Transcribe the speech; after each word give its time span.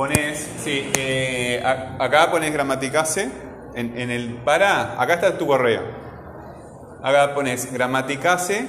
Pones, 0.00 0.38
sí, 0.64 0.90
eh, 0.96 1.62
acá 1.62 2.30
pones 2.30 2.50
gramaticase, 2.50 3.30
en, 3.74 3.98
en 4.00 4.10
el 4.10 4.36
para, 4.36 4.98
acá 4.98 5.12
está 5.12 5.36
tu 5.36 5.46
correo. 5.46 5.82
Acá 7.02 7.34
pones 7.34 7.70
gramaticase, 7.70 8.60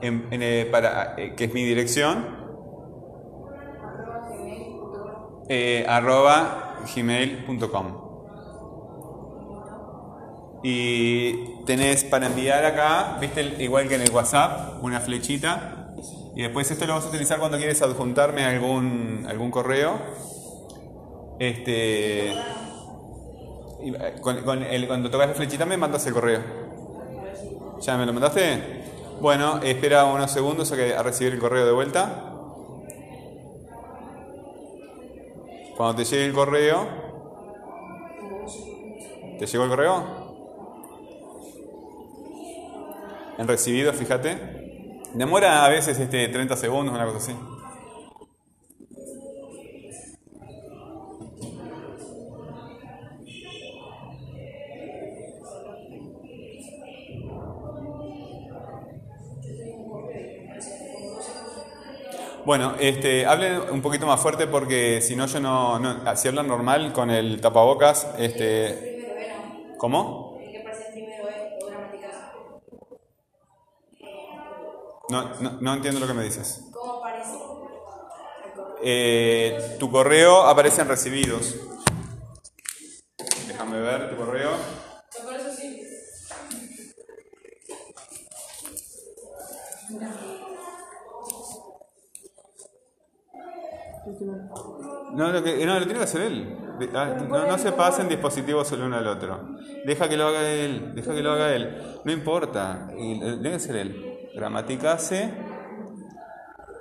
en- 0.00 0.28
en, 0.30 0.42
eh, 0.44 0.68
para, 0.70 1.16
eh, 1.16 1.34
que 1.34 1.46
es 1.46 1.52
mi 1.52 1.64
dirección, 1.64 2.24
eh, 5.48 5.84
arroba 5.88 6.76
gmail.com. 6.94 7.86
Y 10.62 11.64
tenés 11.64 12.04
para 12.04 12.26
enviar 12.26 12.64
acá, 12.64 13.16
viste, 13.20 13.40
el- 13.40 13.60
igual 13.60 13.88
que 13.88 13.96
en 13.96 14.02
el 14.02 14.10
WhatsApp, 14.12 14.84
una 14.84 15.00
flechita. 15.00 15.88
Y 16.36 16.42
después 16.42 16.70
esto 16.70 16.86
lo 16.86 16.94
vas 16.94 17.06
a 17.06 17.08
utilizar 17.08 17.40
cuando 17.40 17.56
quieres 17.58 17.82
adjuntarme 17.82 18.44
algún, 18.44 19.26
algún 19.28 19.50
correo. 19.50 20.35
Este. 21.38 22.30
eh, 22.32 24.16
cuando 24.20 25.10
tocas 25.10 25.28
la 25.28 25.34
flechita 25.34 25.66
me 25.66 25.76
mandas 25.76 26.06
el 26.06 26.14
correo. 26.14 26.40
¿Ya 27.80 27.96
me 27.96 28.06
lo 28.06 28.12
mandaste? 28.12 28.84
Bueno, 29.20 29.60
espera 29.62 30.04
unos 30.04 30.30
segundos 30.30 30.72
a, 30.72 30.74
a 30.98 31.02
recibir 31.02 31.32
el 31.34 31.38
correo 31.38 31.66
de 31.66 31.72
vuelta. 31.72 32.32
Cuando 35.76 35.96
te 35.96 36.04
llegue 36.04 36.24
el 36.26 36.32
correo. 36.32 36.86
¿Te 39.38 39.46
llegó 39.46 39.64
el 39.64 39.70
correo? 39.70 40.26
En 43.38 43.46
recibido, 43.46 43.92
fíjate. 43.92 44.56
Demora 45.12 45.64
a 45.64 45.68
veces 45.68 45.98
este, 45.98 46.28
30 46.28 46.56
segundos, 46.56 46.94
una 46.94 47.04
cosa 47.04 47.18
así. 47.18 47.32
Bueno, 62.46 62.76
este, 62.78 63.26
hablen 63.26 63.60
un 63.72 63.82
poquito 63.82 64.06
más 64.06 64.20
fuerte 64.20 64.46
porque 64.46 65.00
si 65.02 65.16
no 65.16 65.26
yo 65.26 65.40
no, 65.40 65.78
no- 65.80 66.16
si 66.16 66.28
hablan 66.28 66.46
normal 66.46 66.92
con 66.92 67.10
el 67.10 67.40
tapabocas, 67.40 68.06
este, 68.18 69.00
¿cómo? 69.76 70.44
No, 75.10 75.40
no, 75.40 75.58
no 75.60 75.74
entiendo 75.74 76.00
lo 76.00 76.06
que 76.06 76.14
me 76.14 76.24
dices. 76.24 76.62
¿Cómo 77.30 77.44
aparece? 77.44 77.74
Eh, 78.82 79.76
tu 79.78 79.90
correo 79.90 80.42
aparece 80.46 80.82
en 80.82 80.88
recibidos. 80.88 81.56
Déjame 83.48 83.80
ver 83.80 84.10
tu 84.10 84.16
correo. 84.16 84.25
No, 95.16 95.32
lo 95.32 95.42
que, 95.42 95.64
no, 95.64 95.74
lo 95.78 95.84
tiene 95.84 95.98
que 95.98 96.04
hacer 96.04 96.20
él. 96.22 96.58
Ah, 96.94 97.16
No, 97.26 97.46
no 97.46 97.58
se 97.58 97.72
pasen 97.72 98.06
dispositivos 98.08 98.70
el 98.72 98.82
uno 98.82 98.96
al 98.96 99.06
otro. 99.06 99.56
Deja 99.86 100.08
que 100.08 100.16
lo 100.16 100.28
haga 100.28 100.42
él, 100.42 100.92
deja 100.94 101.14
que 101.14 101.22
lo 101.22 101.32
haga 101.32 101.54
él. 101.54 102.00
No 102.04 102.12
importa, 102.12 102.88
eh, 102.92 103.18
tiene 103.40 103.52
que 103.52 103.58
ser 103.58 103.76
él. 103.76 104.28
Gramaticase, 104.34 105.32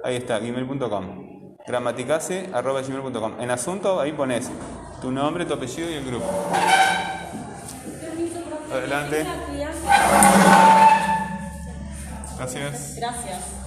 ahí 0.04 0.18
está, 0.18 0.40
gmail.com. 0.40 1.58
Gramaticase, 1.66 2.50
arroba 2.54 2.82
gmail.com. 2.82 3.40
En 3.40 3.52
asunto, 3.52 4.02
ahí 4.02 4.12
pones 4.12 4.52
tu 5.02 5.12
nombre, 5.12 5.46
tu 5.46 5.54
apellido 5.54 5.90
y 5.90 5.94
el 5.94 6.06
grupo. 6.06 6.26
Adelante. 8.72 9.26
Gracias. 12.38 12.96
Gracias. 12.98 13.65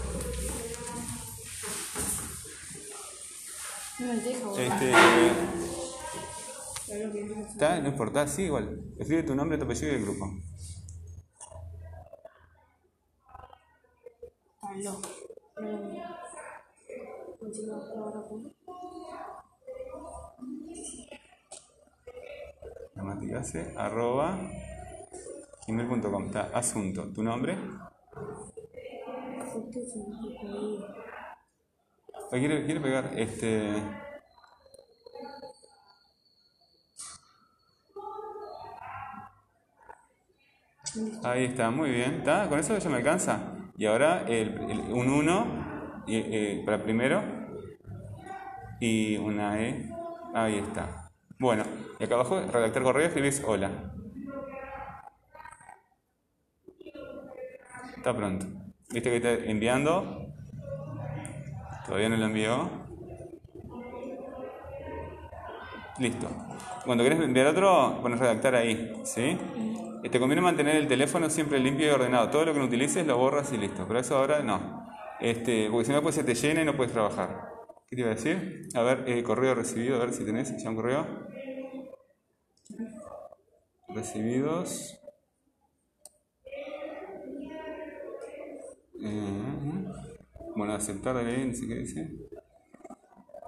No 3.98 4.06
me 4.06 4.16
deja, 4.20 4.44
boludo. 4.46 4.60
Este, 4.60 4.92
está, 7.50 7.80
no 7.80 7.88
importa, 7.88 8.26
sí, 8.28 8.42
igual. 8.44 8.80
Escribe 8.98 9.22
tu 9.24 9.34
nombre, 9.34 9.58
tu 9.58 9.64
apellido 9.64 9.92
y 9.92 9.96
el 9.96 10.02
grupo. 10.04 10.26
Aló. 14.62 15.00
Con- 18.28 18.52
Gramaticase, 22.94 23.60
arroba 23.76 24.26
gmail.com. 25.66 26.26
Está, 26.26 26.42
asunto. 26.54 27.00
¿Tu 27.14 27.22
nombre? 27.22 27.56
¿Quiere, 32.30 32.64
quiere 32.64 32.80
pegar? 32.80 33.10
Este. 33.16 33.82
Ahí 41.24 41.44
está, 41.44 41.70
muy 41.70 41.90
bien. 41.90 42.14
¿Está? 42.14 42.48
¿Con 42.48 42.58
eso 42.58 42.76
ya 42.78 42.90
me 42.90 42.96
alcanza? 42.96 43.52
Y 43.76 43.86
ahora 43.86 44.24
el, 44.26 44.48
el- 44.70 44.80
un 44.92 45.08
1 45.10 46.04
para 46.64 46.82
primero 46.82 47.22
y 48.80 49.16
una 49.16 49.60
E. 49.60 49.88
Ahí 50.34 50.58
está. 50.58 51.10
Bueno, 51.38 51.64
y 51.98 52.04
acá 52.04 52.14
abajo, 52.14 52.40
redactar 52.40 52.82
correo, 52.82 53.06
escribís 53.06 53.42
hola. 53.46 53.70
Está 57.96 58.14
pronto. 58.16 58.46
¿Viste 58.90 59.10
que 59.10 59.16
está 59.16 59.32
enviando? 59.50 60.27
Todavía 61.88 62.10
no 62.10 62.18
lo 62.18 62.26
envió. 62.26 62.70
Listo. 65.98 66.28
Cuando 66.84 67.02
querés 67.02 67.18
enviar 67.20 67.46
otro, 67.46 67.98
pones 68.02 68.20
redactar 68.20 68.54
ahí, 68.54 68.92
¿sí? 69.04 69.38
Y 70.02 70.08
te 70.10 70.20
conviene 70.20 70.42
mantener 70.42 70.76
el 70.76 70.86
teléfono 70.86 71.30
siempre 71.30 71.58
limpio 71.58 71.86
y 71.86 71.90
ordenado. 71.90 72.28
Todo 72.28 72.44
lo 72.44 72.52
que 72.52 72.58
no 72.58 72.66
utilices 72.66 73.06
lo 73.06 73.16
borras 73.16 73.52
y 73.52 73.56
listo. 73.56 73.86
Pero 73.88 74.00
eso 74.00 74.18
ahora 74.18 74.42
no. 74.42 74.86
Este, 75.18 75.68
porque 75.70 75.86
si 75.86 75.92
no, 75.92 76.02
pues 76.02 76.14
se 76.14 76.24
te 76.24 76.34
llena 76.34 76.60
y 76.60 76.64
no 76.66 76.76
puedes 76.76 76.92
trabajar. 76.92 77.48
¿Qué 77.88 77.96
te 77.96 78.02
iba 78.02 78.10
a 78.10 78.14
decir? 78.14 78.68
A 78.74 78.82
ver, 78.82 79.04
eh, 79.06 79.22
correo 79.22 79.54
recibido, 79.54 79.96
a 79.96 80.00
ver 80.00 80.12
si 80.12 80.24
tenés 80.24 80.62
ya 80.62 80.68
un 80.68 80.76
correo. 80.76 81.06
Recibidos. 83.88 85.00
Eh, 89.00 89.87
bueno, 90.58 90.74
aceptar 90.74 91.14
no 91.14 91.54
sé 91.54 91.68
qué 91.68 91.74
dice. 91.76 92.10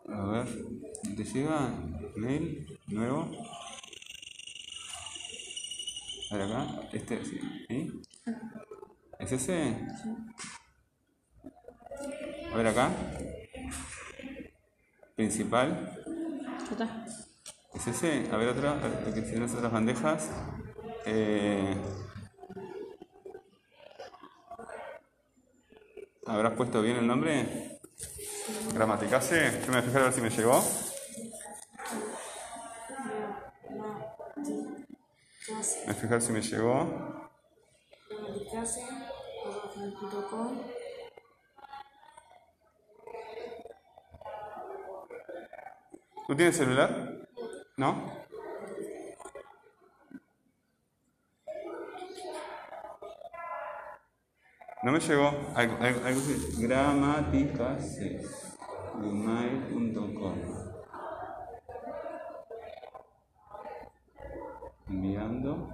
A 0.09 0.25
ver, 0.27 0.47
¿te 1.17 1.25
llega? 1.25 1.75
Mail, 2.15 2.79
nuevo. 2.87 3.29
A 6.31 6.37
ver 6.37 6.45
acá, 6.45 6.89
este, 6.93 7.25
sí. 7.25 7.41
¿sí? 7.69 8.01
¿Es 9.19 9.33
ese? 9.33 9.77
A 12.53 12.57
ver 12.57 12.67
acá. 12.69 12.91
Principal. 15.17 15.99
¿Es 17.75 17.87
ese? 17.89 18.31
A 18.31 18.37
ver 18.37 18.51
otra, 18.51 18.79
que 19.13 19.23
tienen 19.23 19.43
las 19.43 19.55
otras 19.55 19.73
bandejas. 19.73 20.31
Eh, 21.07 21.75
¿Habrás 26.31 26.53
puesto 26.53 26.81
bien 26.81 26.97
el 26.97 27.09
nombre? 27.09 27.81
Gramaticase. 28.73 29.51
Yo 29.67 29.73
me 29.73 29.73
voy 29.73 29.79
a 29.79 29.83
fijar 29.83 30.03
a 30.03 30.05
ver 30.05 30.13
si 30.13 30.21
me 30.21 30.31
llegó. 30.31 30.63
Me 35.47 35.85
voy 35.87 35.89
a 35.89 35.95
fijar 35.95 36.23
si 36.23 36.33
me 36.33 36.41
llegó. 36.41 37.31
¿Tú 46.29 46.37
tienes 46.37 46.57
celular? 46.57 47.29
¿No? 47.77 48.20
No 54.91 54.95
me 54.95 55.01
llegó. 55.07 55.31
Algo, 55.55 55.77
algo, 55.81 56.01
algo 56.05 56.21
que- 56.27 56.67
Gramaticase. 56.67 58.23
Gmail.com. 58.97 60.35
Enviando. 64.89 65.69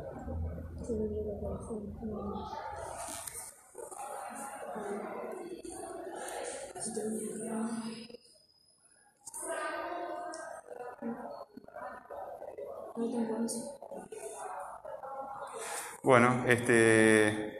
Bueno, 16.02 16.44
este, 16.46 17.55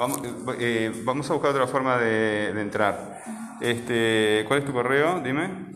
vamos, 0.00 0.20
eh, 0.58 0.90
vamos 1.04 1.30
a 1.30 1.34
buscar 1.34 1.50
otra 1.50 1.66
forma 1.66 1.98
de, 1.98 2.58
entrar. 2.58 3.22
Este, 3.60 4.44
¿Cuál 4.48 4.60
es 4.60 4.64
tu 4.64 4.72
correo? 4.72 5.20
Dime. 5.20 5.74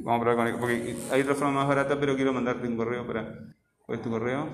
Vamos 0.00 0.20
a 0.20 0.24
probar 0.24 0.36
con 0.36 0.46
el- 0.48 0.56
porque 0.56 0.96
hay 1.12 1.20
otra 1.22 1.36
forma 1.36 1.54
más 1.54 1.68
barata, 1.68 1.98
pero 2.00 2.16
quiero 2.16 2.32
mandarte 2.32 2.66
un 2.66 2.76
correo 2.76 3.06
para. 3.06 3.32
¿Cuál 3.86 3.98
es 3.98 4.04
tu 4.04 4.10
correo? 4.10 4.48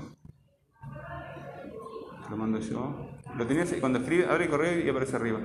Lo 2.29 2.37
mando 2.37 2.59
yo. 2.59 3.11
Lo 3.37 3.47
tenías 3.47 3.73
cuando 3.81 3.99
escribe, 4.01 4.27
abre 4.27 4.45
el 4.45 4.51
correo 4.51 4.79
y 4.79 4.89
aparece 4.89 5.17
arriba. 5.17 5.41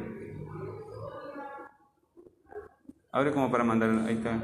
Abre 3.12 3.32
como 3.32 3.50
para 3.50 3.64
mandar, 3.64 3.90
ahí 4.06 4.16
está. 4.16 4.38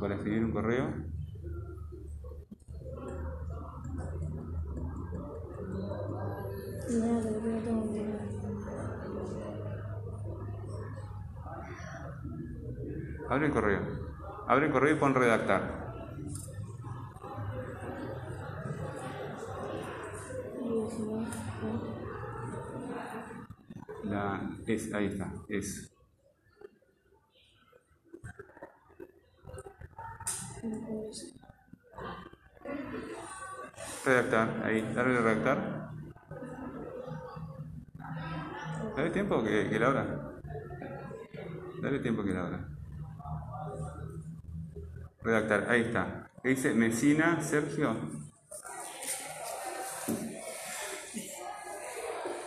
Para 0.00 0.14
escribir 0.14 0.44
un 0.44 0.52
correo. 0.52 1.07
Abre 13.28 13.46
el 13.46 13.52
correo. 13.52 13.80
Abre 14.46 14.66
el 14.66 14.72
correo 14.72 14.96
y 14.96 14.98
pon 14.98 15.14
redactar. 15.14 15.92
La, 24.04 24.40
es, 24.66 24.94
ahí 24.94 25.06
está, 25.08 25.30
es. 25.50 25.92
Redactar, 34.06 34.62
ahí, 34.64 34.92
darle 34.94 35.18
a 35.18 35.20
redactar. 35.20 35.97
Dale 38.96 39.10
tiempo 39.10 39.42
que, 39.42 39.68
que 39.68 39.78
Laura. 39.78 40.40
Dale 41.80 41.98
tiempo 42.00 42.24
que 42.24 42.32
Laura. 42.32 42.68
Redactar, 45.22 45.70
ahí 45.70 45.82
está. 45.82 46.30
¿Qué 46.42 46.50
dice? 46.50 46.74
Mesina, 46.74 47.40
Sergio. 47.40 47.96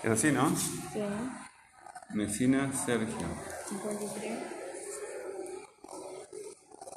Es 0.04 0.10
así, 0.10 0.32
¿no? 0.32 0.50
Sí. 0.56 1.04
Mesina, 2.14 2.74
Sergio. 2.74 3.28
53. 3.70 4.62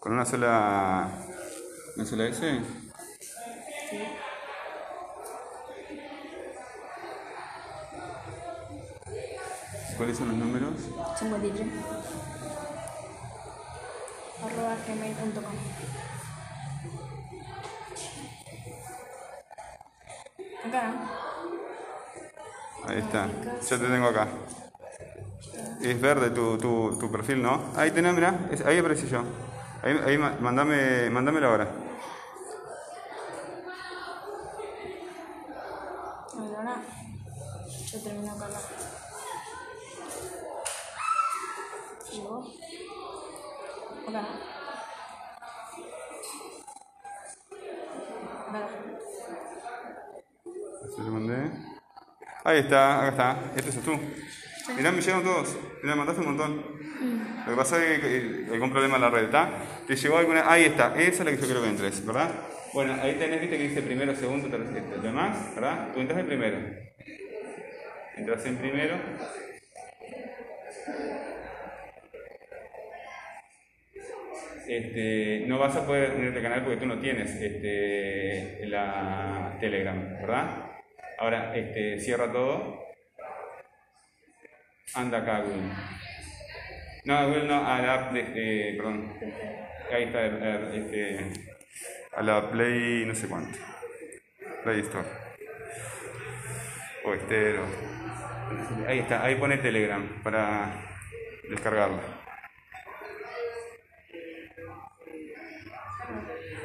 ¿Con 0.01 0.13
una 0.13 0.25
sola. 0.25 1.11
una 1.97 2.05
sola 2.07 2.27
S? 2.27 2.61
Sí. 3.91 3.99
¿Cuáles 9.97 10.19
son 10.19 10.29
los 10.29 10.37
números? 10.37 10.71
53. 11.19 11.67
Arroba 14.45 14.77
gmail.com. 14.87 15.55
Acá. 20.69 20.95
Ahí 22.87 22.99
está, 22.99 23.29
yo 23.71 23.79
te 23.81 23.87
tengo 23.87 24.07
acá. 24.09 24.29
Es 25.81 26.01
verde 26.01 26.31
tu, 26.31 26.59
tu, 26.59 26.97
tu 26.99 27.11
perfil, 27.11 27.43
¿no? 27.43 27.63
Ahí 27.77 27.91
tenés, 27.91 28.15
mirá, 28.15 28.35
ahí 28.67 28.79
aparecí 28.79 29.07
yo. 29.07 29.23
Ahí, 29.83 29.99
ahí 30.07 30.19
ma- 30.19 30.37
mandame, 30.41 31.09
mándamelo 31.11 31.49
ahora. 31.49 31.69
Está, 52.65 53.07
acá 53.07 53.09
está. 53.09 53.53
Este 53.57 53.73
sos 53.73 53.85
tú. 53.85 53.99
Mirá, 54.77 54.93
me 54.93 55.01
llegaron 55.01 55.25
todos. 55.25 55.57
Mirá, 55.83 55.95
mandaste 55.95 56.21
un 56.21 56.29
montón. 56.29 56.65
Lo 57.45 57.51
que 57.51 57.57
pasa 57.57 57.85
es 57.85 58.01
que 58.01 58.47
que 58.47 58.55
algún 58.55 58.71
problema 58.71 58.97
en 58.97 59.03
la 59.03 59.11
red, 59.11 59.25
¿está? 59.25 59.51
¿Te 59.87 59.97
llegó 59.97 60.19
alguna? 60.19 60.51
Ahí 60.51 60.65
está, 60.65 60.95
esa 60.97 61.11
es 61.11 61.25
la 61.25 61.31
que 61.31 61.37
yo 61.37 61.45
quiero 61.45 61.63
que 61.63 61.69
entres, 61.69 62.05
¿verdad? 62.07 62.31
Bueno, 62.73 62.97
ahí 63.01 63.15
tenés, 63.15 63.41
viste 63.41 63.59
que 63.59 63.69
dice 63.69 63.83
primero, 63.83 64.15
segundo, 64.17 64.49
tercero, 64.49 65.01
demás, 65.03 65.55
¿verdad? 65.55 65.93
Tú 65.93 66.01
entras 66.01 66.21
en 66.21 66.27
primero. 66.27 66.57
Entras 68.17 68.47
en 68.47 68.57
primero. 68.57 68.95
Este, 74.67 75.45
no 75.47 75.59
vas 75.59 75.77
a 75.77 75.87
poder 75.87 76.15
unirte 76.17 76.39
al 76.39 76.43
canal 76.43 76.63
porque 76.63 76.79
tú 76.79 76.87
no 76.87 76.99
tienes 76.99 77.31
este, 77.31 78.67
la 78.67 79.59
Telegram, 79.61 80.01
¿verdad? 80.21 80.75
Ahora, 81.19 81.55
este, 81.55 81.99
cierra 82.01 82.31
todo. 82.31 82.83
Anda 84.95 85.19
acá, 85.19 85.41
Google. 85.41 85.73
No, 87.05 87.27
Google 87.27 87.49
no, 87.49 87.67
a 87.67 87.79
la 87.81 87.95
app 87.95 88.13
eh, 88.17 88.75
perdón. 88.77 89.13
Ahí 89.93 90.05
está, 90.05 90.27
este, 90.75 91.33
a 92.17 92.23
la 92.23 92.51
Play, 92.51 93.05
no 93.07 93.15
sé 93.15 93.29
cuánto. 93.29 93.59
Play 94.63 94.81
Store. 94.81 95.07
O 97.05 97.15
Estero. 97.15 97.65
Ahí 98.87 99.01
está, 99.01 99.25
ahí 99.25 99.37
pone 99.37 99.59
Telegram 99.59 100.23
para 100.23 100.73
descargarla. 101.49 102.01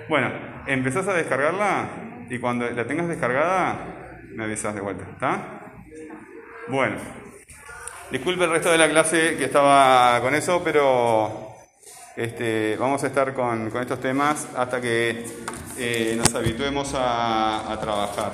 Bueno, 0.08 0.32
empezás 0.66 1.08
a 1.08 1.14
descargarla 1.14 1.90
y 2.30 2.40
cuando 2.40 2.70
la 2.70 2.88
tengas 2.88 3.08
descargada 3.08 3.99
me 4.40 4.46
avisas 4.46 4.74
de 4.74 4.80
vuelta, 4.80 5.04
¿está? 5.12 5.60
Bueno, 6.70 6.96
disculpe 8.10 8.46
el 8.46 8.52
resto 8.52 8.72
de 8.72 8.78
la 8.78 8.90
clase 8.90 9.36
que 9.36 9.44
estaba 9.44 10.22
con 10.22 10.34
eso, 10.34 10.64
pero 10.64 11.56
este, 12.16 12.78
vamos 12.78 13.04
a 13.04 13.08
estar 13.08 13.34
con, 13.34 13.70
con 13.70 13.82
estos 13.82 14.00
temas 14.00 14.48
hasta 14.56 14.80
que 14.80 15.26
eh, 15.78 16.14
nos 16.18 16.34
habituemos 16.34 16.94
a, 16.94 17.70
a 17.70 17.80
trabajar. 17.82 18.32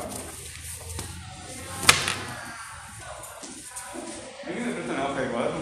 ¿Alguien 4.45 4.67
me 4.67 4.73
presta 4.73 4.93
una 4.93 5.05
hoja 5.07 5.21
de 5.21 5.27
cuaderno? 5.29 5.59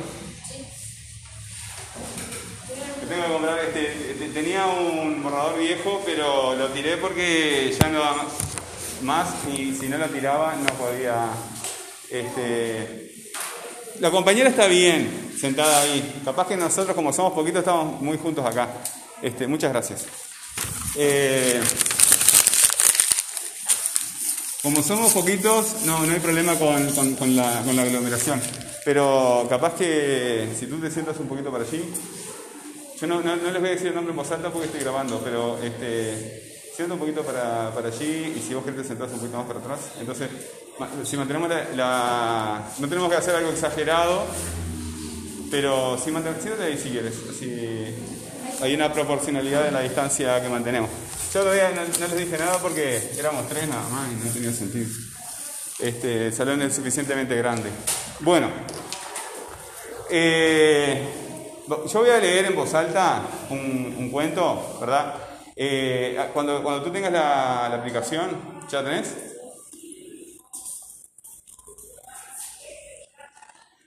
Que 3.00 3.06
tengo 3.06 3.26
que 3.28 3.32
comprar, 3.32 3.60
este, 3.60 4.14
te- 4.20 4.30
tenía 4.34 4.66
un 4.66 5.24
borrador 5.24 5.58
viejo, 5.58 6.02
pero 6.06 6.54
lo 6.56 6.68
tiré 6.68 6.98
porque 6.98 7.74
ya 7.80 7.88
no 7.88 8.04
más- 9.04 9.30
y 9.56 9.76
si 9.76 9.88
no 9.88 9.98
lo 9.98 10.08
tiraba 10.08 10.56
no 10.56 10.74
podía. 10.76 11.28
Este, 12.10 13.32
la 14.00 14.12
compañera 14.12 14.50
está 14.50 14.68
bien 14.68 15.32
sentada 15.40 15.82
ahí. 15.82 16.22
Capaz 16.24 16.48
que 16.48 16.56
nosotros, 16.58 16.96
como 16.96 17.12
somos 17.14 17.34
poquitos, 17.34 17.60
estamos 17.60 18.02
muy 18.02 18.18
juntos 18.18 18.46
acá. 18.46 18.70
Este, 19.22 19.48
muchas 19.48 19.72
gracias. 19.72 20.06
Eh, 20.96 21.62
como 24.62 24.82
somos 24.82 25.12
poquitos, 25.12 25.82
no, 25.86 26.06
no 26.06 26.14
hay 26.14 26.20
problema 26.20 26.56
con, 26.58 26.90
con- 26.92 27.16
con 27.16 27.36
la, 27.36 27.62
con 27.66 27.76
la 27.76 27.82
aglomeración. 27.84 28.42
Pero 28.86 29.46
capaz 29.50 29.74
que 29.76 30.48
si 30.58 30.68
tú 30.68 30.80
te 30.80 30.90
sientas 30.92 31.18
un 31.20 31.28
poquito 31.28 31.52
para 31.52 31.64
allí, 31.66 31.84
yo 33.00 33.08
no, 33.08 33.22
no- 33.22 33.36
no 33.36 33.52
les 33.52 33.60
voy 33.60 33.70
a 33.70 33.74
decir 33.74 33.88
el 33.88 33.96
nombre 33.96 34.12
en 34.12 34.18
voz 34.18 34.32
alta 34.32 34.50
porque 34.52 34.68
estoy 34.68 34.82
grabando, 34.82 35.20
pero 35.24 35.58
este, 35.62 36.53
siento 36.76 36.96
un 36.96 37.00
poquito 37.00 37.24
para, 37.24 37.72
para 37.74 37.90
allí 37.90 38.34
y 38.36 38.42
si 38.46 38.54
vos 38.54 38.64
querés 38.64 38.82
te 38.82 38.88
sentás 38.88 39.12
un 39.12 39.20
poquito 39.20 39.38
más 39.38 39.48
para 39.48 39.60
atrás. 39.60 39.80
Entonces, 40.00 40.30
si 41.04 41.18
mantenemos 41.18 41.50
la, 41.76 42.64
No 42.80 42.88
tenemos 42.90 43.10
que 43.10 43.18
hacer 43.18 43.36
algo 43.36 43.52
exagerado, 43.52 44.26
pero 45.52 45.98
si 45.98 46.12
mantenemos... 46.12 46.42
Siéntate 46.44 46.68
ahí 46.68 46.78
si 46.78 46.90
quieres. 46.90 47.14
Si 47.38 48.64
hay 48.64 48.74
una 48.74 48.92
proporcionalidad 48.92 49.68
en 49.68 49.74
la 49.74 49.82
distancia 49.82 50.42
que 50.42 50.50
mantenemos. 50.50 50.90
Yo 51.34 51.42
todavía 51.42 51.72
no, 51.72 51.82
no 51.82 52.08
les 52.08 52.18
dije 52.18 52.38
nada 52.38 52.58
porque 52.60 53.12
éramos 53.18 53.48
tres 53.50 53.68
nada 53.68 53.88
más 53.90 54.12
y 54.12 54.26
no 54.26 54.32
tenía 54.32 54.52
sentido. 54.52 54.90
Este, 55.80 56.28
el 56.28 56.34
salón 56.34 56.62
es 56.62 56.76
suficientemente 56.76 57.36
grande. 57.36 57.70
Bueno. 58.20 58.50
Eh, 60.10 61.04
yo 61.68 62.00
voy 62.00 62.10
a 62.10 62.20
leer 62.20 62.46
en 62.46 62.56
voz 62.56 62.74
alta 62.74 63.24
un, 63.50 63.96
un 63.98 64.12
cuento, 64.12 64.78
¿verdad? 64.80 65.16
Eh, 65.56 66.18
cuando, 66.34 66.64
cuando 66.64 66.84
tú 66.84 66.92
tengas 66.92 67.12
la, 67.12 67.68
aplicación, 67.74 68.30
¿ya 68.70 68.84
tenés? 68.84 69.16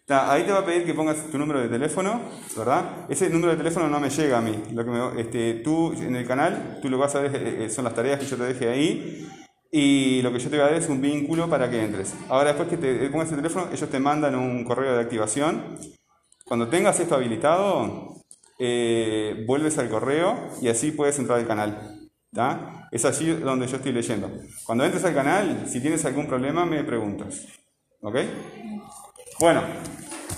Ahí 0.08 0.44
te 0.44 0.52
va 0.52 0.60
a 0.60 0.64
pedir 0.64 0.84
que 0.86 0.94
pongas 0.94 1.16
tu 1.32 1.36
número 1.36 1.60
de 1.60 1.68
teléfono, 1.68 2.20
¿verdad? 2.56 3.06
Ese 3.08 3.28
número 3.28 3.50
de 3.52 3.56
teléfono 3.58 3.88
no 3.88 3.98
me 3.98 4.08
llega 4.08 4.38
a 4.38 4.40
mí. 4.40 4.56
Lo 4.72 4.84
que 4.84 4.90
me- 4.90 5.20
este, 5.20 5.54
tú 5.64 5.92
en 5.94 6.14
el 6.14 6.24
canal, 6.26 6.78
tú 6.80 6.88
lo 6.88 6.96
vas 6.98 7.14
a 7.16 7.20
ver, 7.20 7.34
eh, 7.34 7.64
eh, 7.64 7.70
son 7.70 7.84
las 7.84 7.94
tareas 7.94 8.20
que 8.20 8.26
yo 8.26 8.36
te 8.36 8.44
deje 8.44 8.68
ahí. 8.68 9.28
Y 9.72 10.22
lo 10.22 10.32
que 10.32 10.38
yo 10.38 10.48
te 10.48 10.56
voy 10.56 10.64
a 10.66 10.70
dar 10.70 10.74
es 10.80 10.88
un 10.88 11.00
vínculo 11.00 11.48
para 11.50 11.68
que 11.68 11.82
entres. 11.82 12.14
Ahora, 12.28 12.52
después 12.54 12.68
que 12.68 12.76
te 12.76 13.10
pongas 13.10 13.30
el 13.30 13.36
teléfono, 13.36 13.68
ellos 13.72 13.90
te 13.90 13.98
mandan 13.98 14.36
un 14.36 14.64
correo 14.64 14.94
de 14.94 15.00
activación. 15.00 15.76
Cuando 16.44 16.68
tengas 16.68 17.00
esto 17.00 17.16
habilitado, 17.16 18.15
eh, 18.58 19.44
vuelves 19.46 19.78
al 19.78 19.88
correo 19.88 20.48
y 20.60 20.68
así 20.68 20.92
puedes 20.92 21.18
entrar 21.18 21.38
al 21.38 21.46
canal. 21.46 22.08
¿tá? 22.32 22.88
Es 22.90 23.04
allí 23.04 23.32
donde 23.32 23.66
yo 23.66 23.76
estoy 23.76 23.92
leyendo. 23.92 24.30
Cuando 24.64 24.84
entres 24.84 25.04
al 25.04 25.14
canal, 25.14 25.64
si 25.68 25.80
tienes 25.80 26.04
algún 26.04 26.26
problema, 26.26 26.64
me 26.64 26.84
preguntas. 26.84 27.46
¿Ok? 28.00 28.16
Bueno, 29.40 29.62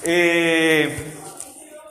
eh, 0.04 0.96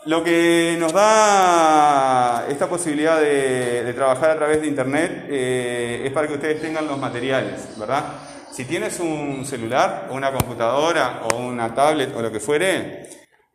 lo 0.06 0.24
que 0.24 0.78
nos 0.80 0.94
da 0.94 2.46
esta 2.50 2.68
posibilidad 2.70 3.20
de, 3.20 3.94
trabajar 3.94 4.32
a 4.32 4.36
través 4.38 4.62
de 4.62 4.68
Internet 4.68 5.26
eh, 5.30 6.04
es 6.06 6.12
para 6.14 6.28
que 6.28 6.36
ustedes 6.36 6.62
tengan 6.62 6.88
los 6.88 6.98
materiales, 6.98 7.78
¿verdad? 7.78 8.06
Si 8.52 8.66
tienes 8.66 9.00
un 9.00 9.46
celular 9.46 10.08
una 10.12 10.32
computadora 10.32 11.22
o 11.32 11.38
una 11.38 11.74
tablet 11.74 12.16
o 12.16 12.22
lo 12.22 12.32
que 12.32 12.40
fuere, 12.40 13.10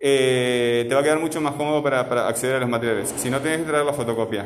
eh, 0.05 0.85
te 0.89 0.95
va 0.95 1.01
a 1.01 1.05
quedar 1.05 1.21
mucho 1.21 1.41
más 1.41 1.55
cómodo 1.55 1.83
para, 1.83 2.09
para 2.09 2.27
acceder 2.29 2.57
a 2.57 2.61
los 2.61 2.69
materiales. 2.69 3.15
Si 3.17 3.31
no, 3.31 3.41
tienes 3.41 3.61
que 3.61 3.67
traer 3.67 3.85
la 3.87 3.93
fotocopia, 3.93 4.45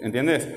¿entiendes? 0.00 0.48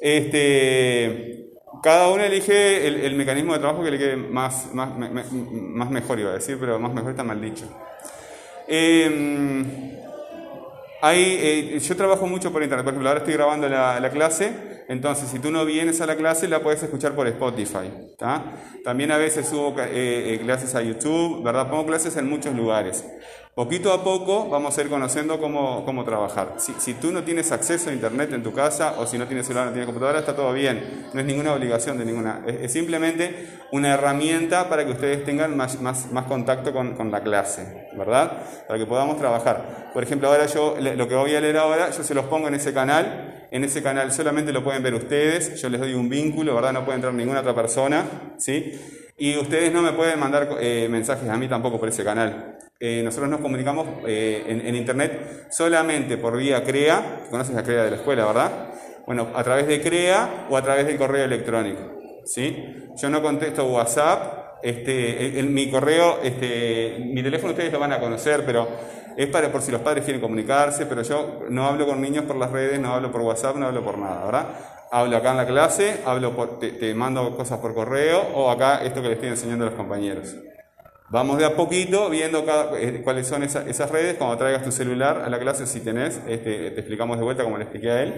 Este, 0.00 1.46
cada 1.82 2.08
uno 2.10 2.22
elige 2.24 2.86
el, 2.86 2.96
el 3.00 3.14
mecanismo 3.14 3.52
de 3.52 3.60
trabajo 3.60 3.82
que 3.84 3.90
le 3.92 3.98
quede 3.98 4.16
más, 4.16 4.74
más, 4.74 4.96
me- 4.98 5.08
me- 5.10 5.24
más 5.30 5.90
mejor, 5.90 6.18
iba 6.18 6.30
a 6.30 6.34
decir, 6.34 6.56
pero 6.60 6.78
más 6.78 6.92
mejor 6.92 7.12
está 7.12 7.22
mal 7.24 7.40
dicho. 7.40 7.64
Eh, 8.68 9.98
hay, 11.00 11.22
eh, 11.40 11.78
yo 11.80 11.96
trabajo 11.96 12.26
mucho 12.26 12.52
por 12.52 12.62
internet, 12.62 12.84
por 12.84 12.92
ejemplo, 12.92 13.08
ahora 13.08 13.18
estoy 13.20 13.34
grabando 13.34 13.68
la, 13.68 13.98
la 13.98 14.10
clase, 14.10 14.84
entonces 14.88 15.28
si 15.28 15.38
tú 15.40 15.50
no 15.50 15.64
vienes 15.64 16.00
a 16.00 16.06
la 16.06 16.14
clase 16.16 16.46
la 16.46 16.60
puedes 16.62 16.82
escuchar 16.82 17.12
por 17.14 17.26
Spotify. 17.26 17.90
¿tá? 18.18 18.44
También 18.84 19.10
a 19.10 19.16
veces 19.16 19.46
subo 19.48 19.74
eh, 19.80 20.34
eh, 20.34 20.40
clases 20.44 20.74
a 20.76 20.82
YouTube, 20.82 21.42
¿verdad? 21.42 21.68
Pongo 21.70 21.86
clases 21.86 22.16
en 22.16 22.28
muchos 22.28 22.54
lugares. 22.54 23.04
Poquito 23.54 23.92
a 23.92 24.02
poco 24.02 24.48
vamos 24.48 24.78
a 24.78 24.80
ir 24.80 24.88
conociendo 24.88 25.38
cómo, 25.38 25.84
cómo 25.84 26.04
trabajar. 26.04 26.54
Si, 26.56 26.94
tú 26.94 27.12
no 27.12 27.22
tienes 27.22 27.52
acceso 27.52 27.90
a 27.90 27.92
internet 27.92 28.32
en 28.32 28.42
tu 28.42 28.54
casa 28.54 28.94
o 28.98 29.06
si 29.06 29.18
no 29.18 29.26
tienes 29.26 29.46
celular, 29.46 29.66
no 29.66 29.72
tienes 29.72 29.84
computadora, 29.84 30.20
está 30.20 30.34
todo 30.34 30.54
bien. 30.54 31.10
No 31.12 31.20
es 31.20 31.26
ninguna 31.26 31.52
obligación 31.52 31.98
de 31.98 32.06
ninguna. 32.06 32.42
Es, 32.46 32.72
simplemente 32.72 33.48
una 33.70 33.92
herramienta 33.92 34.70
para 34.70 34.86
que 34.86 34.92
ustedes 34.92 35.22
tengan 35.26 35.54
más, 35.54 35.82
más, 35.82 36.10
más 36.10 36.24
contacto 36.24 36.72
con, 36.72 36.94
con 36.94 37.10
la 37.10 37.22
clase, 37.22 37.90
¿verdad? 37.94 38.42
Para 38.66 38.78
que 38.78 38.86
podamos 38.86 39.18
trabajar. 39.18 39.90
Por 39.92 40.02
ejemplo, 40.02 40.28
ahora 40.28 40.46
yo, 40.46 40.78
lo 40.80 41.06
que 41.06 41.14
voy 41.14 41.34
a 41.34 41.40
leer 41.42 41.58
ahora, 41.58 41.90
yo 41.90 42.02
se 42.02 42.14
los 42.14 42.24
pongo 42.24 42.48
en 42.48 42.54
ese 42.54 42.72
canal. 42.72 43.48
En 43.50 43.64
ese 43.64 43.82
canal 43.82 44.12
solamente 44.12 44.54
lo 44.54 44.64
pueden 44.64 44.82
ver 44.82 44.94
ustedes. 44.94 45.60
Yo 45.60 45.68
les 45.68 45.78
doy 45.78 45.92
un 45.92 46.08
vínculo, 46.08 46.54
¿verdad? 46.54 46.72
No 46.72 46.86
puede 46.86 46.96
entrar 46.96 47.12
ninguna 47.12 47.40
otra 47.40 47.54
persona, 47.54 48.06
¿sí? 48.38 48.80
Y 49.18 49.36
ustedes 49.36 49.70
no 49.74 49.82
me 49.82 49.92
pueden 49.92 50.18
mandar 50.18 50.56
eh, 50.58 50.88
mensajes 50.90 51.28
a 51.28 51.36
mí 51.36 51.48
tampoco 51.48 51.78
por 51.78 51.90
ese 51.90 52.02
canal. 52.02 52.56
Eh, 52.84 53.00
nosotros 53.04 53.30
nos 53.30 53.40
comunicamos 53.40 53.86
eh, 54.08 54.42
en, 54.44 54.74
internet 54.74 55.46
solamente 55.52 56.16
por 56.18 56.36
vía 56.36 56.64
CREA, 56.64 57.26
conoces 57.30 57.54
la 57.54 57.62
CREA 57.62 57.84
de 57.84 57.90
la 57.92 57.96
escuela, 57.98 58.26
¿verdad? 58.26 58.50
Bueno, 59.06 59.28
a 59.36 59.44
través 59.44 59.68
de 59.68 59.80
CREA 59.80 60.46
o 60.50 60.56
a 60.56 60.62
través 60.62 60.84
del 60.88 60.96
correo 60.98 61.24
electrónico, 61.24 61.80
¿sí? 62.24 62.56
Yo 63.00 63.08
no 63.08 63.22
contesto 63.22 63.66
WhatsApp, 63.66 64.58
este, 64.64 65.26
el- 65.26 65.36
el- 65.38 65.50
mi 65.50 65.70
correo, 65.70 66.18
este, 66.24 66.96
mi 66.98 67.22
teléfono 67.22 67.52
ustedes 67.52 67.72
lo 67.72 67.78
van 67.78 67.92
a 67.92 68.00
conocer, 68.00 68.42
pero 68.44 68.66
es 69.16 69.28
para 69.28 69.52
por 69.52 69.62
si 69.62 69.70
los 69.70 69.80
padres 69.80 70.02
quieren 70.02 70.20
comunicarse, 70.20 70.84
pero 70.86 71.02
yo 71.02 71.42
no 71.50 71.66
hablo 71.66 71.86
con 71.86 72.00
niños 72.00 72.24
por 72.24 72.34
las 72.34 72.50
redes, 72.50 72.80
no 72.80 72.94
hablo 72.94 73.12
por 73.12 73.20
WhatsApp, 73.20 73.54
no 73.54 73.66
hablo 73.68 73.84
por 73.84 73.96
nada, 73.96 74.24
¿verdad? 74.24 74.46
Hablo 74.90 75.16
acá 75.18 75.30
en 75.30 75.36
la 75.36 75.46
clase, 75.46 76.00
hablo 76.04 76.34
por, 76.34 76.58
te, 76.58 76.72
te 76.72 76.92
mando 76.94 77.36
cosas 77.36 77.60
por 77.60 77.74
correo 77.74 78.20
o 78.34 78.50
acá 78.50 78.82
esto 78.84 79.00
que 79.02 79.08
les 79.08 79.18
estoy 79.18 79.28
enseñando 79.28 79.66
a 79.66 79.68
los 79.68 79.76
compañeros. 79.76 80.34
Vamos 81.12 81.36
de 81.36 81.44
a 81.44 81.54
poquito 81.54 82.08
viendo 82.08 82.42
eh, 82.78 83.02
cuáles 83.04 83.26
son 83.26 83.42
esa- 83.42 83.68
esas 83.68 83.90
redes. 83.90 84.16
Cuando 84.16 84.38
traigas 84.38 84.64
tu 84.64 84.72
celular 84.72 85.20
a 85.22 85.28
la 85.28 85.38
clase, 85.38 85.66
si 85.66 85.80
tenés, 85.80 86.18
este, 86.26 86.70
te 86.70 86.80
explicamos 86.80 87.18
de 87.18 87.22
vuelta 87.22 87.44
como 87.44 87.58
le 87.58 87.64
expliqué 87.64 87.90
a 87.90 88.02
él. 88.02 88.14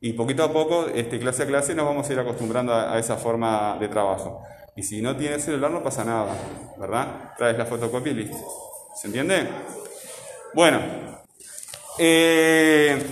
Y 0.00 0.14
poquito 0.14 0.42
a 0.42 0.52
poco, 0.52 0.88
este, 0.92 1.20
clase 1.20 1.44
a 1.44 1.46
clase, 1.46 1.72
nos 1.76 1.86
vamos 1.86 2.10
a 2.10 2.12
ir 2.12 2.18
acostumbrando 2.18 2.74
a, 2.74 2.98
esa 2.98 3.16
forma 3.16 3.76
de 3.78 3.86
trabajo. 3.86 4.42
Y 4.74 4.82
si 4.82 5.00
no 5.00 5.16
tienes 5.16 5.44
celular, 5.44 5.70
no 5.70 5.84
pasa 5.84 6.04
nada, 6.04 6.36
¿verdad? 6.78 7.32
Traes 7.38 7.56
la 7.56 7.64
fotocopia 7.64 8.10
y 8.10 8.16
listo. 8.16 8.36
¿Se 9.00 9.06
entiende? 9.06 9.46
Bueno, 10.52 10.80
eh, 12.00 13.06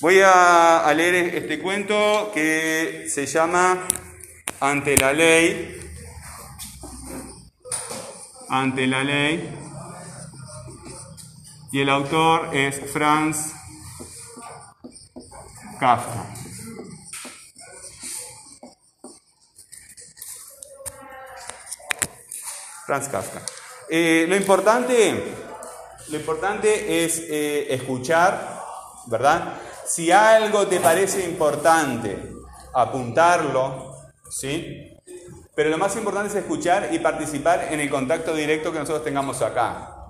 voy 0.00 0.20
a 0.24 0.94
leer 0.96 1.34
este 1.34 1.58
cuento 1.58 2.30
que 2.32 3.06
se 3.08 3.26
llama 3.26 3.88
Ante 4.60 4.96
la 4.96 5.12
ley 5.12 5.89
ante 8.50 8.86
la 8.86 9.04
ley. 9.04 9.56
Y 11.72 11.80
el 11.80 11.88
autor 11.88 12.54
es 12.54 12.80
Franz 12.92 13.54
Kafka. 15.78 16.26
Franz 22.86 23.08
Kafka. 23.08 23.42
Eh, 23.88 24.26
lo 24.28 24.34
importante, 24.34 25.34
lo 26.08 26.16
importante 26.16 27.04
es 27.04 27.20
eh, 27.20 27.72
escuchar, 27.72 28.60
¿verdad? 29.06 29.54
Si 29.86 30.10
algo 30.10 30.66
te 30.66 30.80
parece 30.80 31.24
importante, 31.24 32.32
apuntarlo, 32.74 33.96
¿sí? 34.28 34.89
Pero 35.60 35.68
lo 35.68 35.76
más 35.76 35.94
importante 35.94 36.30
es 36.30 36.36
escuchar 36.36 36.88
y 36.90 37.00
participar 37.00 37.68
en 37.70 37.80
el 37.80 37.90
contacto 37.90 38.34
directo 38.34 38.72
que 38.72 38.78
nosotros 38.78 39.04
tengamos 39.04 39.42
acá. 39.42 40.06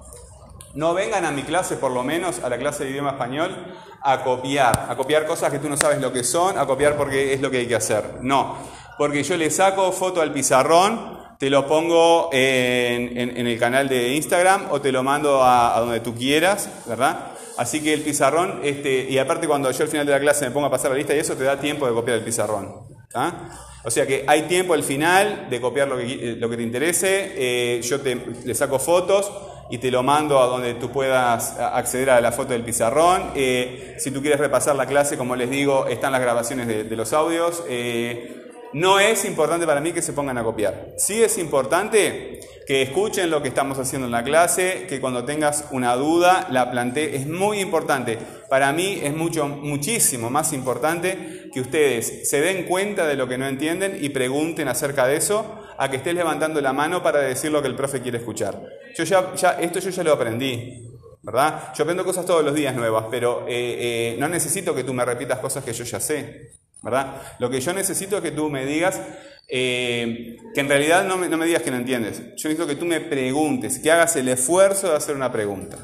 No 0.74 0.94
vengan 0.94 1.24
a 1.24 1.32
mi 1.32 1.42
clase, 1.42 1.74
por 1.74 1.90
lo 1.90 2.04
menos 2.04 2.38
a 2.38 2.48
la 2.48 2.56
clase 2.56 2.84
de 2.84 2.90
idioma 2.90 3.10
español, 3.10 3.74
a 4.00 4.22
copiar, 4.22 4.86
a 4.88 4.94
copiar 4.94 5.26
cosas 5.26 5.50
que 5.50 5.58
tú 5.58 5.68
no 5.68 5.76
sabes 5.76 6.00
lo 6.00 6.12
que 6.12 6.22
son, 6.22 6.56
a 6.56 6.66
copiar 6.66 6.96
porque 6.96 7.34
es 7.34 7.40
lo 7.40 7.50
que 7.50 7.56
hay 7.56 7.66
que 7.66 7.74
hacer. 7.74 8.18
No, 8.20 8.58
porque 8.96 9.24
yo 9.24 9.36
le 9.36 9.50
saco 9.50 9.90
foto 9.90 10.20
al 10.20 10.32
pizarrón, 10.32 11.18
te 11.36 11.50
lo 11.50 11.66
pongo 11.66 12.30
en, 12.32 13.44
el 13.44 13.58
canal 13.58 13.88
de 13.88 14.14
Instagram 14.14 14.68
o 14.70 14.80
te 14.80 14.92
lo 14.92 15.02
mando 15.02 15.42
a, 15.42 15.80
donde 15.80 15.98
tú 15.98 16.14
quieras, 16.14 16.70
¿verdad? 16.86 17.32
Así 17.58 17.82
que 17.82 17.92
el 17.92 18.02
pizarrón, 18.02 18.60
este, 18.62 19.10
y 19.10 19.18
aparte 19.18 19.48
cuando 19.48 19.68
yo 19.72 19.82
al 19.82 19.90
final 19.90 20.06
de 20.06 20.12
la 20.12 20.20
clase 20.20 20.44
me 20.44 20.52
ponga 20.52 20.68
a 20.68 20.70
pasar 20.70 20.92
la 20.92 20.96
lista 20.96 21.12
y 21.12 21.18
eso 21.18 21.34
te 21.34 21.42
da 21.42 21.58
tiempo 21.58 21.88
de 21.88 21.92
copiar 21.92 22.18
el 22.18 22.24
pizarrón. 22.24 22.89
¿Tá? 23.10 23.50
O 23.84 23.90
sea 23.90 24.06
que 24.06 24.24
hay 24.26 24.42
tiempo 24.42 24.74
al 24.74 24.82
final 24.82 25.48
de 25.48 25.60
copiar 25.60 25.88
lo 25.88 25.96
que, 25.96 26.38
que 26.38 26.56
te 26.56 26.62
interese, 26.62 27.32
eh, 27.34 27.80
yo 27.82 28.00
te, 28.00 28.14
le 28.44 28.54
saco 28.54 28.78
fotos 28.78 29.30
y 29.70 29.78
te 29.78 29.90
lo 29.90 30.02
mando 30.02 30.40
a 30.40 30.46
donde 30.46 30.74
tú 30.74 30.90
puedas 30.90 31.58
acceder 31.58 32.10
a 32.10 32.20
la 32.20 32.32
foto 32.32 32.52
del 32.52 32.62
pizarrón. 32.62 33.30
Eh, 33.34 33.94
si 33.98 34.10
tú 34.10 34.20
quieres 34.20 34.40
repasar 34.40 34.76
la 34.76 34.86
clase, 34.86 35.16
como 35.16 35.36
les 35.36 35.48
digo, 35.48 35.86
están 35.86 36.12
las 36.12 36.20
grabaciones 36.20 36.66
de, 36.66 36.96
los 36.96 37.12
audios. 37.12 37.62
Eh, 37.68 38.36
no 38.72 39.00
es 39.00 39.24
importante 39.24 39.66
para 39.66 39.80
mí 39.80 39.92
que 39.92 40.02
se 40.02 40.12
pongan 40.12 40.38
a 40.38 40.44
copiar. 40.44 40.94
Sí 40.96 41.22
es 41.22 41.38
importante 41.38 42.40
que 42.66 42.82
escuchen 42.82 43.30
lo 43.30 43.42
que 43.42 43.48
estamos 43.48 43.78
haciendo 43.78 44.06
en 44.06 44.12
la 44.12 44.22
clase, 44.24 44.86
que 44.88 45.00
cuando 45.00 45.24
tengas 45.24 45.66
una 45.70 45.94
duda 45.96 46.48
la 46.50 46.70
plantees. 46.70 47.22
Es 47.22 47.26
muy 47.28 47.60
importante. 47.60 48.18
Para 48.48 48.72
mí 48.72 49.00
es 49.02 49.14
mucho, 49.14 49.46
muchísimo 49.48 50.30
más 50.30 50.52
importante 50.52 51.39
que 51.52 51.60
ustedes 51.60 52.28
se 52.28 52.40
den 52.40 52.64
cuenta 52.64 53.06
de 53.06 53.16
lo 53.16 53.28
que 53.28 53.38
no 53.38 53.46
entienden 53.46 53.98
y 54.00 54.10
pregunten 54.10 54.68
acerca 54.68 55.06
de 55.06 55.16
eso, 55.16 55.62
a 55.78 55.90
que 55.90 55.96
estés 55.96 56.14
levantando 56.14 56.60
la 56.60 56.72
mano 56.72 57.02
para 57.02 57.20
decir 57.20 57.50
lo 57.50 57.62
que 57.62 57.68
el 57.68 57.76
profe 57.76 58.00
quiere 58.00 58.18
escuchar. 58.18 58.60
Yo 58.96 59.04
ya, 59.04 59.52
esto 59.60 59.78
yo 59.78 59.90
ya 59.90 60.04
lo 60.04 60.12
aprendí. 60.12 60.86
¿Verdad? 61.22 61.74
Yo 61.76 61.82
aprendo 61.82 62.02
cosas 62.02 62.24
todos 62.24 62.42
los 62.42 62.54
días 62.54 62.74
nuevas, 62.74 63.04
pero 63.10 63.44
eh, 63.46 64.14
eh, 64.14 64.16
no 64.18 64.26
necesito 64.26 64.74
que 64.74 64.84
tú 64.84 64.94
me 64.94 65.04
repitas 65.04 65.38
cosas 65.38 65.62
que 65.62 65.74
yo 65.74 65.84
ya 65.84 66.00
sé. 66.00 66.52
¿verdad? 66.82 67.20
Lo 67.38 67.50
que 67.50 67.60
yo 67.60 67.72
necesito 67.72 68.16
es 68.16 68.22
que 68.22 68.30
tú 68.30 68.48
me 68.48 68.64
digas, 68.64 69.00
eh, 69.48 70.36
que 70.54 70.60
en 70.60 70.68
realidad 70.68 71.04
no 71.04 71.16
me, 71.16 71.28
no 71.28 71.36
me 71.36 71.46
digas 71.46 71.62
que 71.62 71.70
no 71.70 71.76
entiendes. 71.76 72.18
Yo 72.18 72.48
necesito 72.48 72.66
que 72.66 72.76
tú 72.76 72.86
me 72.86 73.00
preguntes, 73.00 73.78
que 73.78 73.90
hagas 73.90 74.16
el 74.16 74.28
esfuerzo 74.28 74.90
de 74.90 74.96
hacer 74.96 75.14
una 75.14 75.30
pregunta, 75.30 75.78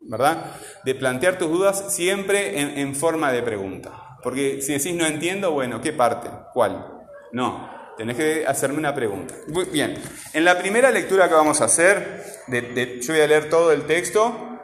¿verdad? 0.00 0.52
De 0.84 0.94
plantear 0.94 1.38
tus 1.38 1.50
dudas 1.50 1.92
siempre 1.94 2.60
en, 2.60 2.78
en 2.78 2.94
forma 2.94 3.32
de 3.32 3.42
pregunta. 3.42 4.05
Porque 4.26 4.60
si 4.60 4.72
decís 4.72 4.92
no 4.92 5.06
entiendo, 5.06 5.52
bueno, 5.52 5.80
¿qué 5.80 5.92
parte? 5.92 6.28
¿Cuál? 6.52 6.84
No, 7.30 7.94
tenés 7.96 8.16
que 8.16 8.44
hacerme 8.44 8.78
una 8.78 8.92
pregunta. 8.92 9.36
Muy 9.46 9.66
bien, 9.66 10.02
en 10.32 10.44
la 10.44 10.58
primera 10.58 10.90
lectura 10.90 11.28
que 11.28 11.34
vamos 11.34 11.60
a 11.60 11.66
hacer, 11.66 12.24
yo 12.48 13.12
voy 13.12 13.22
a 13.22 13.26
leer 13.28 13.48
todo 13.48 13.70
el 13.70 13.82
texto 13.86 14.58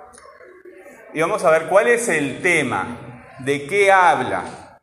y 1.14 1.21
vamos 1.21 1.45
a 1.45 1.50
ver 1.52 1.69
cuál 1.69 1.87
es 1.87 2.09
el 2.09 2.42
tema, 2.42 3.37
de 3.38 3.64
qué 3.69 3.92
habla. 3.92 4.81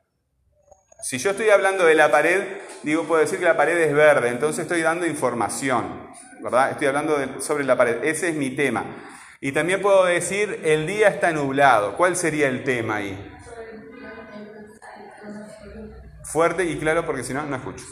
Si 1.03 1.17
yo 1.17 1.31
estoy 1.31 1.49
hablando 1.49 1.83
de 1.83 1.95
la 1.95 2.09
pared, 2.09 2.41
digo, 2.83 3.03
puedo 3.03 3.19
decir 3.19 3.37
que 3.37 3.43
la 3.43 3.57
pared 3.57 3.77
es 3.77 3.93
verde, 3.93 4.29
entonces 4.29 4.61
estoy 4.61 4.81
dando 4.81 5.05
información. 5.05 6.09
¿verdad? 6.39 6.71
Estoy 6.71 6.87
hablando 6.87 7.41
sobre 7.41 7.65
la 7.65 7.75
pared. 7.75 8.01
Ese 8.05 8.29
es 8.29 8.35
mi 8.35 8.51
tema. 8.51 8.85
Y 9.41 9.51
también 9.51 9.81
puedo 9.81 10.05
decir, 10.05 10.61
el 10.63 10.87
día 10.87 11.09
está 11.09 11.33
nublado. 11.33 11.97
¿Cuál 11.97 12.15
sería 12.15 12.47
el 12.47 12.63
tema 12.63 12.95
ahí? 12.95 13.38
Fuerte 16.31 16.63
y 16.63 16.77
claro 16.77 17.05
porque 17.05 17.23
si 17.23 17.33
no, 17.33 17.43
no 17.43 17.55
escucho. 17.55 17.85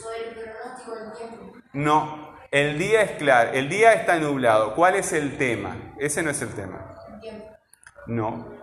No, 1.72 2.36
el 2.50 2.78
día 2.78 3.02
es 3.02 3.10
claro, 3.12 3.50
el 3.52 3.68
día 3.68 3.92
está 3.92 4.16
nublado. 4.18 4.74
¿Cuál 4.74 4.94
es 4.94 5.12
el 5.12 5.36
tema? 5.36 5.94
Ese 5.98 6.22
no 6.22 6.30
es 6.30 6.40
el 6.40 6.54
tema. 6.54 6.94
No. 8.06 8.58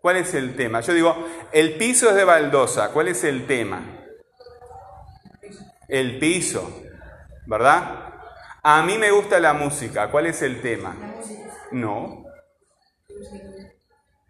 ¿Cuál 0.00 0.16
es 0.16 0.34
el 0.34 0.56
tema? 0.56 0.80
Yo 0.80 0.94
digo, 0.94 1.26
el 1.52 1.76
piso 1.76 2.08
es 2.08 2.16
de 2.16 2.24
baldosa. 2.24 2.90
¿Cuál 2.90 3.08
es 3.08 3.22
el 3.24 3.46
tema? 3.46 3.82
El 5.88 6.18
piso, 6.18 6.82
¿verdad? 7.46 8.14
A 8.62 8.82
mí 8.82 8.98
me 8.98 9.10
gusta 9.10 9.38
la 9.40 9.52
música. 9.52 10.10
¿Cuál 10.10 10.26
es 10.26 10.42
el 10.42 10.62
tema? 10.62 10.96
No. 11.70 12.24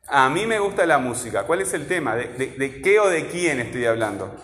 A 0.08 0.28
mí 0.28 0.46
me 0.46 0.58
gusta 0.58 0.86
la 0.86 0.98
música. 0.98 1.42
¿Cuál 1.44 1.62
es 1.62 1.72
el 1.75 1.86
tema? 1.86 2.14
¿De, 2.14 2.28
de- 2.28 2.54
de 2.56 2.80
qué 2.82 3.00
o 3.00 3.08
de 3.08 3.26
quién 3.26 3.60
estoy 3.60 3.86
hablando? 3.86 4.36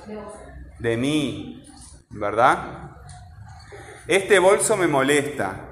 De 0.79 0.97
mí, 0.97 1.65
¿verdad? 2.11 2.91
Este 4.09 4.39
bolso 4.39 4.77
me 4.77 4.89
molesta. 4.89 5.69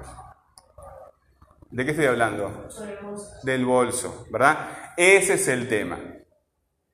¿De 1.69 1.85
qué 1.85 1.91
estoy 1.91 2.05
hablando? 2.05 2.67
Del 3.43 3.65
bolso, 3.65 4.27
¿verdad? 4.29 4.69
Ese 4.97 5.33
es 5.33 5.47
el 5.47 5.67
tema. 5.67 5.97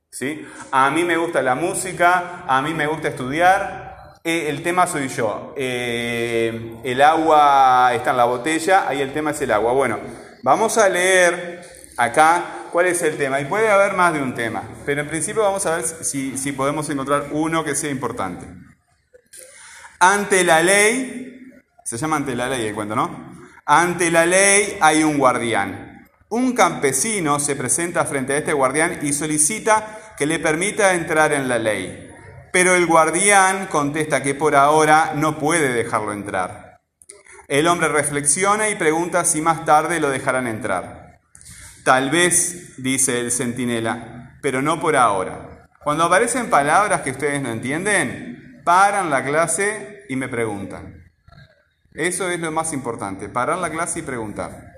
¿Sí? 0.10 0.48
A 0.72 0.90
mí 0.90 1.04
me 1.04 1.18
gusta 1.18 1.42
la 1.44 1.54
música, 1.54 2.44
a 2.48 2.62
mí 2.62 2.74
me 2.74 2.88
gusta 2.88 3.10
estudiar. 3.10 3.86
eh, 4.24 4.50
el 4.50 4.62
tema 4.64 4.88
soy 4.88 5.08
yo. 5.08 5.54
Eh, 5.56 6.80
el 6.84 7.02
agua 7.02 7.92
está 7.94 8.10
en 8.12 8.18
la 8.18 8.26
botella, 8.26 8.88
ahí 8.88 9.02
el 9.02 9.14
tema 9.14 9.32
es 9.32 9.42
el 9.42 9.52
agua. 9.52 9.72
Bueno, 9.74 10.00
vamos 10.44 10.78
a 10.80 10.90
leer 10.90 11.62
acá 11.98 12.57
cuál 12.78 12.86
es 12.86 13.02
el 13.02 13.18
tema. 13.18 13.42
Y 13.42 13.46
puede 13.46 13.72
haber 13.72 13.96
más 13.96 14.14
de 14.14 14.22
un 14.22 14.36
tema, 14.36 14.62
pero 14.86 15.02
en 15.02 15.08
principio 15.08 15.42
vamos 15.42 15.66
a 15.66 15.78
ver 15.78 15.84
si, 15.84 16.38
si 16.38 16.52
podemos 16.52 16.88
encontrar 16.92 17.30
uno 17.32 17.64
que 17.64 17.74
sea 17.74 17.90
importante. 17.90 18.46
Ante 19.98 20.44
la 20.44 20.62
ley, 20.62 21.42
se 21.84 21.98
llama 21.98 22.18
ante 22.18 22.36
la 22.36 22.48
ley 22.48 22.68
el 22.68 22.76
cuento, 22.76 22.96
¿no? 22.96 23.34
Ante 23.66 24.12
la 24.12 24.28
ley 24.28 24.78
hay 24.80 25.02
un 25.02 25.18
guardián. 25.18 26.08
Un 26.30 26.54
campesino 26.54 27.40
se 27.40 27.56
presenta 27.56 28.06
frente 28.06 28.34
a 28.34 28.38
este 28.38 28.54
guardián 28.54 29.00
y 29.02 29.12
solicita 29.12 30.14
que 30.16 30.28
le 30.28 30.38
permita 30.38 30.94
entrar 30.94 31.34
en 31.34 31.50
la 31.50 31.58
ley. 31.58 32.12
Pero 32.54 32.76
el 32.76 32.86
guardián 32.86 33.66
contesta 33.72 34.22
que 34.22 34.36
por 34.36 34.56
ahora 34.56 35.14
no 35.16 35.40
puede 35.40 35.74
dejarlo 35.74 36.14
entrar. 36.14 36.78
El 37.48 37.66
hombre 37.66 37.88
reflexiona 37.88 38.70
y 38.70 38.76
pregunta 38.76 39.26
si 39.26 39.42
más 39.42 39.66
tarde 39.66 40.00
lo 40.00 40.12
dejarán 40.12 40.46
entrar. 40.46 40.97
Tal 41.88 42.10
vez, 42.10 42.74
dice 42.84 43.22
el 43.22 43.32
centinela, 43.32 44.38
pero 44.42 44.62
no 44.62 44.78
por 44.78 44.98
ahora. 44.98 45.70
Cuando 45.86 46.04
aparecen 46.04 46.50
palabras 46.50 47.00
que 47.00 47.12
ustedes 47.12 47.42
no 47.42 47.50
entienden, 47.50 48.62
paran 48.66 49.10
la 49.10 49.24
clase 49.24 50.04
y 50.10 50.18
me 50.18 50.28
preguntan. 50.28 51.06
Eso 51.94 52.30
es 52.30 52.42
lo 52.42 52.52
más 52.52 52.74
importante, 52.74 53.30
parar 53.30 53.60
la 53.60 53.70
clase 53.70 54.00
y 54.00 54.02
preguntar. 54.02 54.74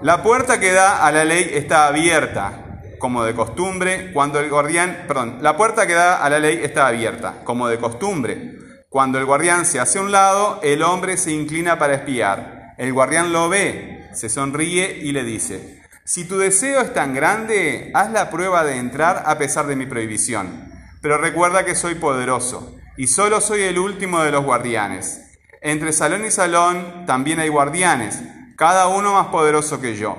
La 0.00 0.22
puerta 0.22 0.58
que 0.58 0.72
da 0.72 1.04
a 1.04 1.12
la 1.12 1.22
ley 1.22 1.50
está 1.52 1.88
abierta, 1.88 2.80
como 2.98 3.22
de 3.22 3.34
costumbre, 3.34 4.10
cuando 4.14 4.40
el 4.40 4.48
guardián, 4.48 5.04
perdón, 5.06 5.40
la 5.42 5.58
puerta 5.58 5.86
que 5.86 5.92
da 5.92 6.24
a 6.24 6.30
la 6.30 6.38
ley 6.38 6.60
está 6.62 6.86
abierta, 6.86 7.42
como 7.44 7.68
de 7.68 7.76
costumbre. 7.76 8.54
Cuando 8.88 9.18
el 9.18 9.26
guardián 9.26 9.66
se 9.66 9.80
hace 9.80 9.98
a 9.98 10.02
un 10.02 10.12
lado, 10.12 10.60
el 10.62 10.82
hombre 10.82 11.18
se 11.18 11.32
inclina 11.32 11.78
para 11.78 11.92
espiar. 11.92 12.72
El 12.78 12.90
guardián 12.94 13.34
lo 13.34 13.50
ve, 13.50 14.08
se 14.14 14.30
sonríe 14.30 14.96
y 15.02 15.12
le 15.12 15.24
dice, 15.24 15.79
si 16.10 16.24
tu 16.24 16.38
deseo 16.38 16.80
es 16.80 16.92
tan 16.92 17.14
grande, 17.14 17.92
haz 17.94 18.10
la 18.10 18.30
prueba 18.30 18.64
de 18.64 18.78
entrar 18.78 19.22
a 19.26 19.38
pesar 19.38 19.68
de 19.68 19.76
mi 19.76 19.86
prohibición. 19.86 20.68
Pero 21.00 21.18
recuerda 21.18 21.64
que 21.64 21.76
soy 21.76 21.94
poderoso 21.94 22.76
y 22.96 23.06
solo 23.06 23.40
soy 23.40 23.62
el 23.62 23.78
último 23.78 24.20
de 24.24 24.32
los 24.32 24.44
guardianes. 24.44 25.38
Entre 25.60 25.92
salón 25.92 26.24
y 26.24 26.32
salón 26.32 27.06
también 27.06 27.38
hay 27.38 27.48
guardianes, 27.48 28.18
cada 28.56 28.88
uno 28.88 29.12
más 29.12 29.28
poderoso 29.28 29.80
que 29.80 29.94
yo. 29.94 30.18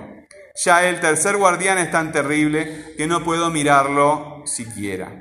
Ya 0.63 0.87
el 0.87 1.01
tercer 1.01 1.35
guardián 1.35 1.77
es 1.77 1.91
tan 1.91 2.13
terrible 2.13 2.93
que 2.95 3.05
no 3.05 3.25
puedo 3.25 3.49
mirarlo 3.49 4.43
siquiera. 4.45 5.11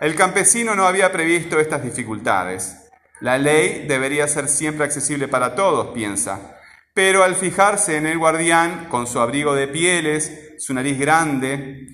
El 0.00 0.14
campesino 0.14 0.76
no 0.76 0.86
había 0.86 1.10
previsto 1.10 1.58
estas 1.58 1.82
dificultades. 1.82 2.76
La 3.18 3.38
ley 3.38 3.86
debería 3.88 4.28
ser 4.28 4.48
siempre 4.48 4.84
accesible 4.84 5.26
para 5.26 5.56
todos, 5.56 5.88
piensa. 5.88 6.55
Pero 6.96 7.24
al 7.24 7.34
fijarse 7.34 7.98
en 7.98 8.06
el 8.06 8.16
guardián, 8.16 8.86
con 8.88 9.06
su 9.06 9.20
abrigo 9.20 9.54
de 9.54 9.68
pieles, 9.68 10.54
su 10.56 10.72
nariz 10.72 10.98
grande 10.98 11.88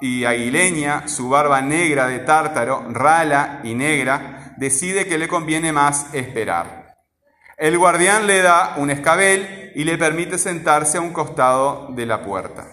y 0.00 0.24
aguileña, 0.24 1.06
su 1.06 1.28
barba 1.28 1.62
negra 1.62 2.08
de 2.08 2.18
tártaro, 2.18 2.84
rala 2.90 3.60
y 3.62 3.76
negra, 3.76 4.54
decide 4.56 5.06
que 5.06 5.16
le 5.16 5.28
conviene 5.28 5.70
más 5.70 6.12
esperar. 6.12 6.96
El 7.56 7.78
guardián 7.78 8.26
le 8.26 8.42
da 8.42 8.74
un 8.78 8.90
escabel 8.90 9.70
y 9.76 9.84
le 9.84 9.96
permite 9.96 10.38
sentarse 10.38 10.98
a 10.98 11.02
un 11.02 11.12
costado 11.12 11.90
de 11.92 12.06
la 12.06 12.24
puerta. 12.24 12.66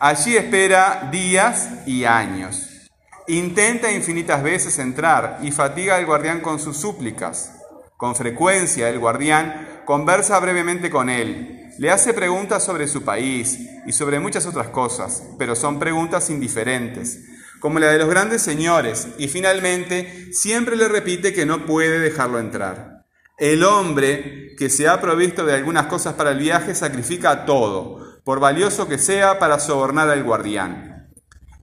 Allí 0.00 0.36
espera 0.36 1.08
días 1.12 1.86
y 1.86 2.04
años. 2.04 2.88
Intenta 3.28 3.92
infinitas 3.92 4.42
veces 4.42 4.76
entrar 4.80 5.38
y 5.40 5.52
fatiga 5.52 5.94
al 5.94 6.04
guardián 6.04 6.40
con 6.40 6.58
sus 6.58 6.76
súplicas. 6.76 7.55
Con 7.96 8.14
frecuencia 8.14 8.90
el 8.90 8.98
guardián 8.98 9.80
conversa 9.86 10.38
brevemente 10.38 10.90
con 10.90 11.08
él, 11.08 11.70
le 11.78 11.90
hace 11.90 12.12
preguntas 12.12 12.62
sobre 12.62 12.88
su 12.88 13.02
país 13.04 13.58
y 13.86 13.92
sobre 13.92 14.20
muchas 14.20 14.44
otras 14.44 14.68
cosas, 14.68 15.22
pero 15.38 15.56
son 15.56 15.78
preguntas 15.78 16.28
indiferentes, 16.28 17.24
como 17.58 17.78
la 17.78 17.88
de 17.88 17.98
los 17.98 18.10
grandes 18.10 18.42
señores, 18.42 19.08
y 19.16 19.28
finalmente 19.28 20.30
siempre 20.32 20.76
le 20.76 20.88
repite 20.88 21.32
que 21.32 21.46
no 21.46 21.64
puede 21.64 21.98
dejarlo 21.98 22.38
entrar. 22.38 23.06
El 23.38 23.64
hombre 23.64 24.54
que 24.58 24.68
se 24.68 24.88
ha 24.88 25.00
provisto 25.00 25.46
de 25.46 25.54
algunas 25.54 25.86
cosas 25.86 26.14
para 26.14 26.32
el 26.32 26.38
viaje 26.38 26.74
sacrifica 26.74 27.46
todo, 27.46 28.20
por 28.24 28.40
valioso 28.40 28.88
que 28.88 28.98
sea, 28.98 29.38
para 29.38 29.58
sobornar 29.58 30.10
al 30.10 30.22
guardián. 30.22 31.08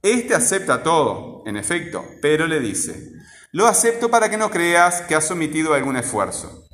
Este 0.02 0.34
acepta 0.34 0.82
todo, 0.82 1.42
en 1.46 1.56
efecto, 1.56 2.04
pero 2.20 2.46
le 2.46 2.60
dice, 2.60 3.12
lo 3.54 3.68
acepto 3.68 4.10
para 4.10 4.28
que 4.28 4.36
no 4.36 4.50
creas 4.50 5.02
que 5.02 5.14
has 5.14 5.30
omitido 5.30 5.74
algún 5.74 5.96
esfuerzo. 5.96 6.66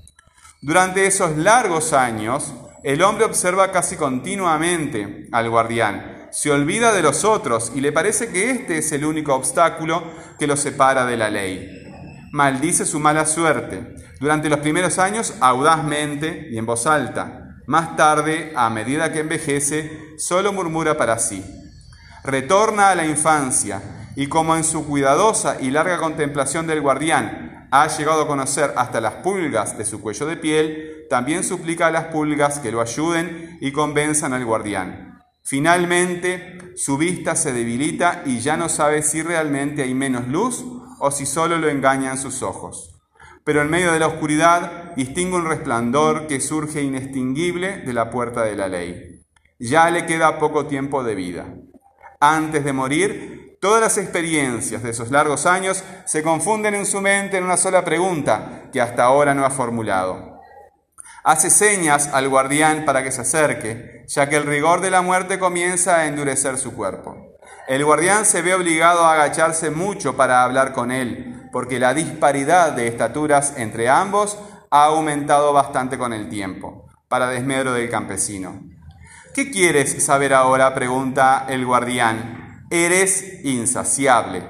Durante 0.62 1.04
esos 1.04 1.36
largos 1.36 1.92
años, 1.92 2.54
el 2.82 3.02
hombre 3.02 3.26
observa 3.26 3.70
casi 3.70 3.96
continuamente 3.96 5.28
al 5.30 5.50
guardián, 5.50 6.28
se 6.32 6.50
olvida 6.50 6.94
de 6.94 7.02
los 7.02 7.22
otros 7.24 7.70
y 7.74 7.82
le 7.82 7.92
parece 7.92 8.30
que 8.30 8.50
este 8.50 8.78
es 8.78 8.92
el 8.92 9.04
único 9.04 9.34
obstáculo 9.34 10.02
que 10.38 10.46
lo 10.46 10.56
separa 10.56 11.04
de 11.04 11.18
la 11.18 11.28
ley. 11.28 11.68
Maldice 12.32 12.86
su 12.86 12.98
mala 12.98 13.26
suerte. 13.26 13.96
Durante 14.18 14.48
los 14.48 14.60
primeros 14.60 14.98
años, 14.98 15.34
audazmente 15.40 16.48
y 16.50 16.56
en 16.56 16.64
voz 16.64 16.86
alta. 16.86 17.58
Más 17.66 17.94
tarde, 17.94 18.54
a 18.56 18.70
medida 18.70 19.12
que 19.12 19.20
envejece, 19.20 20.16
solo 20.16 20.50
murmura 20.54 20.96
para 20.96 21.18
sí. 21.18 21.44
Retorna 22.24 22.88
a 22.88 22.94
la 22.94 23.04
infancia 23.04 23.99
y 24.16 24.26
como 24.26 24.56
en 24.56 24.64
su 24.64 24.86
cuidadosa 24.86 25.60
y 25.60 25.70
larga 25.70 25.98
contemplación 25.98 26.66
del 26.66 26.80
guardián 26.80 27.68
ha 27.70 27.86
llegado 27.86 28.22
a 28.22 28.26
conocer 28.26 28.72
hasta 28.76 29.00
las 29.00 29.14
pulgas 29.14 29.78
de 29.78 29.84
su 29.84 30.00
cuello 30.00 30.26
de 30.26 30.36
piel, 30.36 31.06
también 31.08 31.44
suplica 31.44 31.86
a 31.86 31.90
las 31.90 32.06
pulgas 32.06 32.58
que 32.58 32.72
lo 32.72 32.80
ayuden 32.80 33.58
y 33.60 33.72
convenzan 33.72 34.32
al 34.32 34.44
guardián. 34.44 35.20
Finalmente, 35.42 36.58
su 36.76 36.96
vista 36.98 37.36
se 37.36 37.52
debilita 37.52 38.22
y 38.26 38.40
ya 38.40 38.56
no 38.56 38.68
sabe 38.68 39.02
si 39.02 39.22
realmente 39.22 39.82
hay 39.82 39.94
menos 39.94 40.28
luz 40.28 40.64
o 40.98 41.10
si 41.10 41.26
solo 41.26 41.58
lo 41.58 41.68
engañan 41.68 42.18
sus 42.18 42.42
ojos. 42.42 43.00
Pero 43.44 43.62
en 43.62 43.70
medio 43.70 43.92
de 43.92 43.98
la 43.98 44.06
oscuridad 44.06 44.94
distingue 44.96 45.36
un 45.36 45.46
resplandor 45.46 46.26
que 46.26 46.40
surge 46.40 46.82
inextinguible 46.82 47.78
de 47.78 47.92
la 47.92 48.10
puerta 48.10 48.44
de 48.44 48.54
la 48.54 48.68
ley. 48.68 49.22
Ya 49.58 49.90
le 49.90 50.06
queda 50.06 50.38
poco 50.38 50.66
tiempo 50.66 51.02
de 51.02 51.14
vida. 51.14 51.54
Antes 52.20 52.64
de 52.64 52.72
morir, 52.72 53.39
todas 53.60 53.80
las 53.80 53.98
experiencias 53.98 54.82
de 54.82 54.90
esos 54.90 55.10
largos 55.10 55.46
años 55.46 55.84
se 56.06 56.22
confunden 56.22 56.74
en 56.74 56.86
su 56.86 57.00
mente 57.00 57.36
en 57.36 57.44
una 57.44 57.56
sola 57.56 57.84
pregunta 57.84 58.62
que 58.72 58.80
hasta 58.80 59.04
ahora 59.04 59.34
no 59.34 59.44
ha 59.44 59.50
formulado. 59.50 60.40
Hace 61.22 61.50
señas 61.50 62.08
al 62.14 62.30
guardián 62.30 62.86
para 62.86 63.04
que 63.04 63.12
se 63.12 63.20
acerque, 63.20 64.04
ya 64.08 64.28
que 64.30 64.36
el 64.36 64.44
rigor 64.44 64.80
de 64.80 64.90
la 64.90 65.02
muerte 65.02 65.38
comienza 65.38 65.98
a 65.98 66.06
endurecer 66.06 66.56
su 66.56 66.72
cuerpo. 66.72 67.36
El 67.68 67.84
guardián 67.84 68.24
se 68.24 68.40
ve 68.40 68.54
obligado 68.54 69.04
a 69.04 69.12
agacharse 69.12 69.70
mucho 69.70 70.16
para 70.16 70.42
hablar 70.42 70.72
con 70.72 70.90
él, 70.90 71.48
porque 71.52 71.78
la 71.78 71.92
disparidad 71.92 72.72
de 72.72 72.88
estaturas 72.88 73.54
entre 73.58 73.90
ambos 73.90 74.38
ha 74.70 74.84
aumentado 74.86 75.52
bastante 75.52 75.98
con 75.98 76.14
el 76.14 76.28
tiempo, 76.30 76.86
para 77.08 77.28
desmedro 77.28 77.74
del 77.74 77.90
campesino. 77.90 78.62
¿Qué 79.34 79.50
quieres 79.50 80.02
saber 80.02 80.32
ahora? 80.32 80.74
pregunta 80.74 81.44
el 81.48 81.66
guardián. 81.66 82.49
Eres 82.72 83.44
insaciable. 83.44 84.44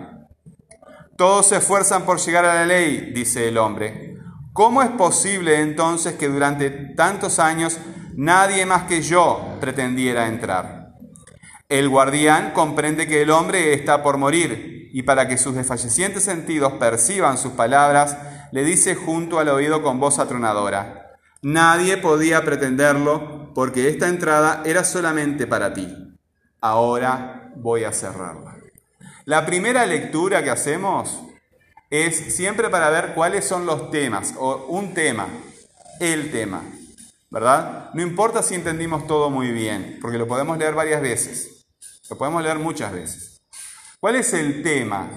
Todos 1.16 1.46
se 1.46 1.56
esfuerzan 1.56 2.04
por 2.04 2.18
llegar 2.18 2.44
a 2.44 2.54
la 2.54 2.66
ley, 2.66 3.12
dice 3.14 3.48
el 3.48 3.56
hombre. 3.56 4.14
¿Cómo 4.52 4.82
es 4.82 4.90
posible 4.90 5.62
entonces 5.62 6.16
que 6.16 6.28
durante 6.28 6.68
tantos 6.70 7.38
años 7.38 7.78
nadie 8.14 8.66
más 8.66 8.82
que 8.82 9.00
yo 9.00 9.56
pretendiera 9.58 10.28
entrar? 10.28 10.90
El 11.70 11.88
guardián 11.88 12.52
comprende 12.52 13.06
que 13.06 13.22
el 13.22 13.30
hombre 13.30 13.72
está 13.72 14.02
por 14.02 14.18
morir 14.18 14.90
y 14.92 15.02
para 15.02 15.26
que 15.26 15.38
sus 15.38 15.54
desfallecientes 15.54 16.22
sentidos 16.22 16.74
perciban 16.74 17.38
sus 17.38 17.52
palabras, 17.52 18.18
le 18.52 18.64
dice 18.64 18.96
junto 18.96 19.38
al 19.38 19.48
oído 19.48 19.82
con 19.82 19.98
voz 19.98 20.18
atronadora, 20.18 21.12
nadie 21.40 21.96
podía 21.96 22.44
pretenderlo 22.44 23.54
porque 23.54 23.88
esta 23.88 24.08
entrada 24.08 24.62
era 24.66 24.84
solamente 24.84 25.46
para 25.46 25.72
ti. 25.72 25.88
Ahora 26.60 27.39
voy 27.56 27.84
a 27.84 27.92
cerrarla. 27.92 28.56
La 29.24 29.46
primera 29.46 29.86
lectura 29.86 30.42
que 30.42 30.50
hacemos 30.50 31.20
es 31.90 32.34
siempre 32.34 32.70
para 32.70 32.90
ver 32.90 33.14
cuáles 33.14 33.44
son 33.44 33.66
los 33.66 33.90
temas, 33.90 34.34
o 34.38 34.66
un 34.66 34.94
tema, 34.94 35.28
el 35.98 36.30
tema, 36.30 36.62
¿verdad? 37.30 37.90
No 37.94 38.02
importa 38.02 38.42
si 38.42 38.54
entendimos 38.54 39.06
todo 39.06 39.28
muy 39.30 39.50
bien, 39.50 39.98
porque 40.00 40.18
lo 40.18 40.26
podemos 40.26 40.56
leer 40.56 40.74
varias 40.74 41.02
veces. 41.02 41.66
Lo 42.08 42.16
podemos 42.16 42.42
leer 42.42 42.58
muchas 42.58 42.92
veces. 42.92 43.40
¿Cuál 44.00 44.16
es 44.16 44.32
el 44.32 44.62
tema 44.62 45.10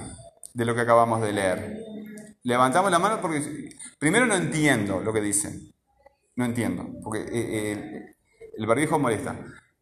de 0.53 0.65
lo 0.65 0.75
que 0.75 0.81
acabamos 0.81 1.21
de 1.21 1.33
leer? 1.33 1.83
Levantamos 2.43 2.91
la 2.91 2.99
mano 2.99 3.21
porque 3.21 3.69
primero 3.97 4.25
no 4.25 4.35
entiendo 4.35 4.99
lo 4.99 5.13
que 5.13 5.21
dicen. 5.21 5.73
No 6.35 6.45
entiendo, 6.45 6.87
porque 7.03 7.19
eh, 7.19 7.27
eh, 7.31 8.15
el 8.57 8.65
barbijo 8.65 8.99
molesta. 8.99 9.35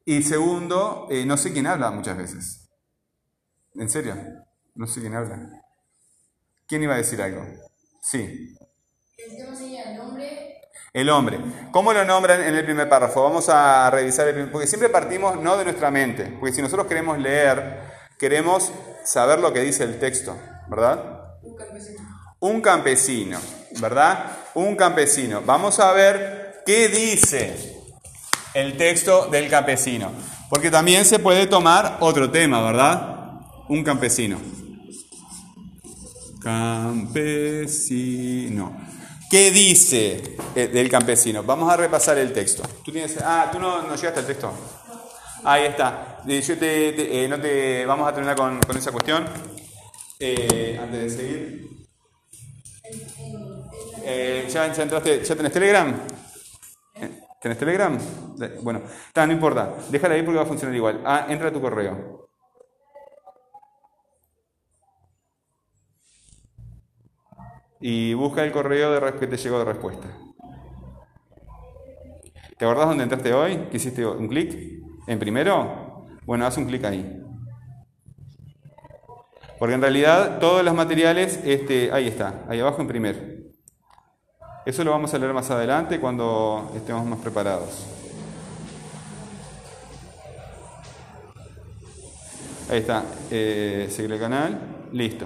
Y 0.06 0.24
segundo, 0.24 1.08
eh, 1.10 1.26
no 1.26 1.38
sé 1.38 1.54
quién 1.54 1.68
habla 1.68 1.92
muchas 1.92 2.18
veces. 2.18 2.70
¿En 3.76 3.90
serio? 3.90 4.16
No 4.76 4.88
sé 4.88 5.02
quién 5.02 5.16
habla. 5.16 5.64
¿Quién 6.68 6.84
iba 6.84 6.96
a 6.96 6.98
decir 6.98 7.22
algo? 7.22 7.46
Sí. 8.02 8.56
El 10.94 11.10
hombre. 11.10 11.40
¿Cómo 11.72 11.94
lo 11.94 12.04
nombran 12.04 12.42
en 12.42 12.56
el 12.56 12.66
primer 12.66 12.90
párrafo? 12.90 13.24
Vamos 13.24 13.48
a 13.50 13.90
revisar 13.92 14.28
el 14.28 14.34
primer, 14.34 14.52
porque 14.52 14.68
siempre 14.68 14.90
partimos 14.90 15.40
no 15.40 15.58
de 15.58 15.64
nuestra 15.64 15.92
mente, 15.92 16.36
porque 16.40 16.54
si 16.54 16.62
nosotros 16.62 16.88
queremos 16.88 17.18
leer, 17.18 17.82
queremos 18.20 18.72
saber 19.06 19.40
lo 19.40 19.54
que 19.54 19.62
dice 19.62 19.84
el 19.84 20.00
texto, 20.00 20.38
¿verdad? 20.68 21.38
Un 21.44 21.56
campesino. 21.56 22.02
Un 22.40 22.62
campesino, 22.62 23.40
¿verdad? 23.80 24.38
Un 24.56 24.76
campesino. 24.76 25.42
Vamos 25.46 25.80
a 25.80 25.94
ver 25.94 26.64
qué 26.66 26.90
dice 26.90 27.81
el 28.54 28.78
texto 28.78 29.28
del 29.28 29.50
campesino, 29.50 30.12
porque 30.50 30.70
también 30.70 31.06
se 31.06 31.20
puede 31.20 31.48
tomar 31.48 31.98
otro 32.02 32.30
tema, 32.30 32.62
¿verdad? 32.62 33.40
Un 33.70 33.84
campesino. 33.84 34.40
Campesino. 36.42 38.12
¿Qué 39.30 39.50
dice 39.52 40.36
eh, 40.56 40.68
del 40.68 40.90
campesino? 40.90 41.44
Vamos 41.44 41.72
a 41.72 41.78
repasar 41.78 42.18
el 42.18 42.34
texto. 42.34 42.64
¿Tú 42.84 42.92
tienes, 42.92 43.18
ah, 43.24 43.50
¿tú 43.50 43.60
no, 43.60 43.96
llegaste 43.96 44.20
al 44.20 44.26
texto? 44.26 44.52
Ahí 45.46 45.68
está. 45.68 46.22
Yo 46.26 46.58
te, 46.58 47.24
eh, 47.24 47.30
no 47.30 47.40
te, 47.40 47.86
vamos 47.86 48.10
a 48.10 48.14
terminar 48.14 48.36
con, 48.36 48.60
esa 48.76 48.92
cuestión. 48.92 49.26
Eh, 50.20 50.78
antes 50.82 51.02
de 51.02 51.10
seguir. 51.10 51.72
¿ya, 54.52 54.66
entraste, 54.66 55.24
¿Ya 55.24 55.36
tenés 55.36 55.54
Telegram? 55.54 55.96
¿Tenés 57.42 57.58
Telegram? 57.58 57.98
Bueno, 58.62 58.82
no 59.16 59.32
importa. 59.34 59.74
Déjala 59.90 60.16
ahí 60.16 60.24
porque 60.24 60.38
va 60.38 60.44
a 60.44 60.48
funcionar 60.48 60.76
igual. 60.76 61.02
Ah, 61.04 61.26
entra 61.28 61.50
a 61.50 61.52
tu 61.52 61.60
correo. 61.60 62.22
y 67.82 68.14
busca 68.14 68.44
el 68.44 68.52
correo 68.52 68.92
de 68.92 69.14
que 69.14 69.28
te 69.28 69.38
llegó 69.38 69.60
de 69.60 69.66
respuesta. 69.66 70.08
¿Te 72.58 72.66
acordás 72.66 72.90
dónde 72.90 73.04
entraste 73.04 73.34
hoy? 73.34 73.58
¿Que 73.72 73.78
hiciste 73.78 74.06
un 74.06 74.28
clic? 74.28 74.84
¿En 75.08 75.18
primero? 75.18 76.06
Bueno, 76.26 76.46
haz 76.46 76.58
un 76.58 76.66
clic 76.66 76.84
ahí. 76.86 77.24
Porque 79.58 79.74
en 79.74 79.82
realidad 79.82 80.40
todos 80.40 80.64
los 80.64 80.76
materiales, 80.76 81.42
este, 81.44 81.92
ahí 81.92 82.08
está, 82.08 82.46
ahí 82.48 82.60
abajo 82.60 82.82
en 82.82 82.88
primero. 82.88 83.41
Eso 84.64 84.84
lo 84.84 84.92
vamos 84.92 85.12
a 85.12 85.18
leer 85.18 85.34
más 85.34 85.50
adelante 85.50 86.00
cuando 86.00 86.72
estemos 86.76 87.04
más 87.06 87.20
preparados. 87.20 87.88
Ahí 92.70 92.78
está, 92.80 93.04
eh, 93.32 93.88
seguir 93.90 94.12
el 94.14 94.20
canal, 94.20 94.60
listo. 94.94 95.26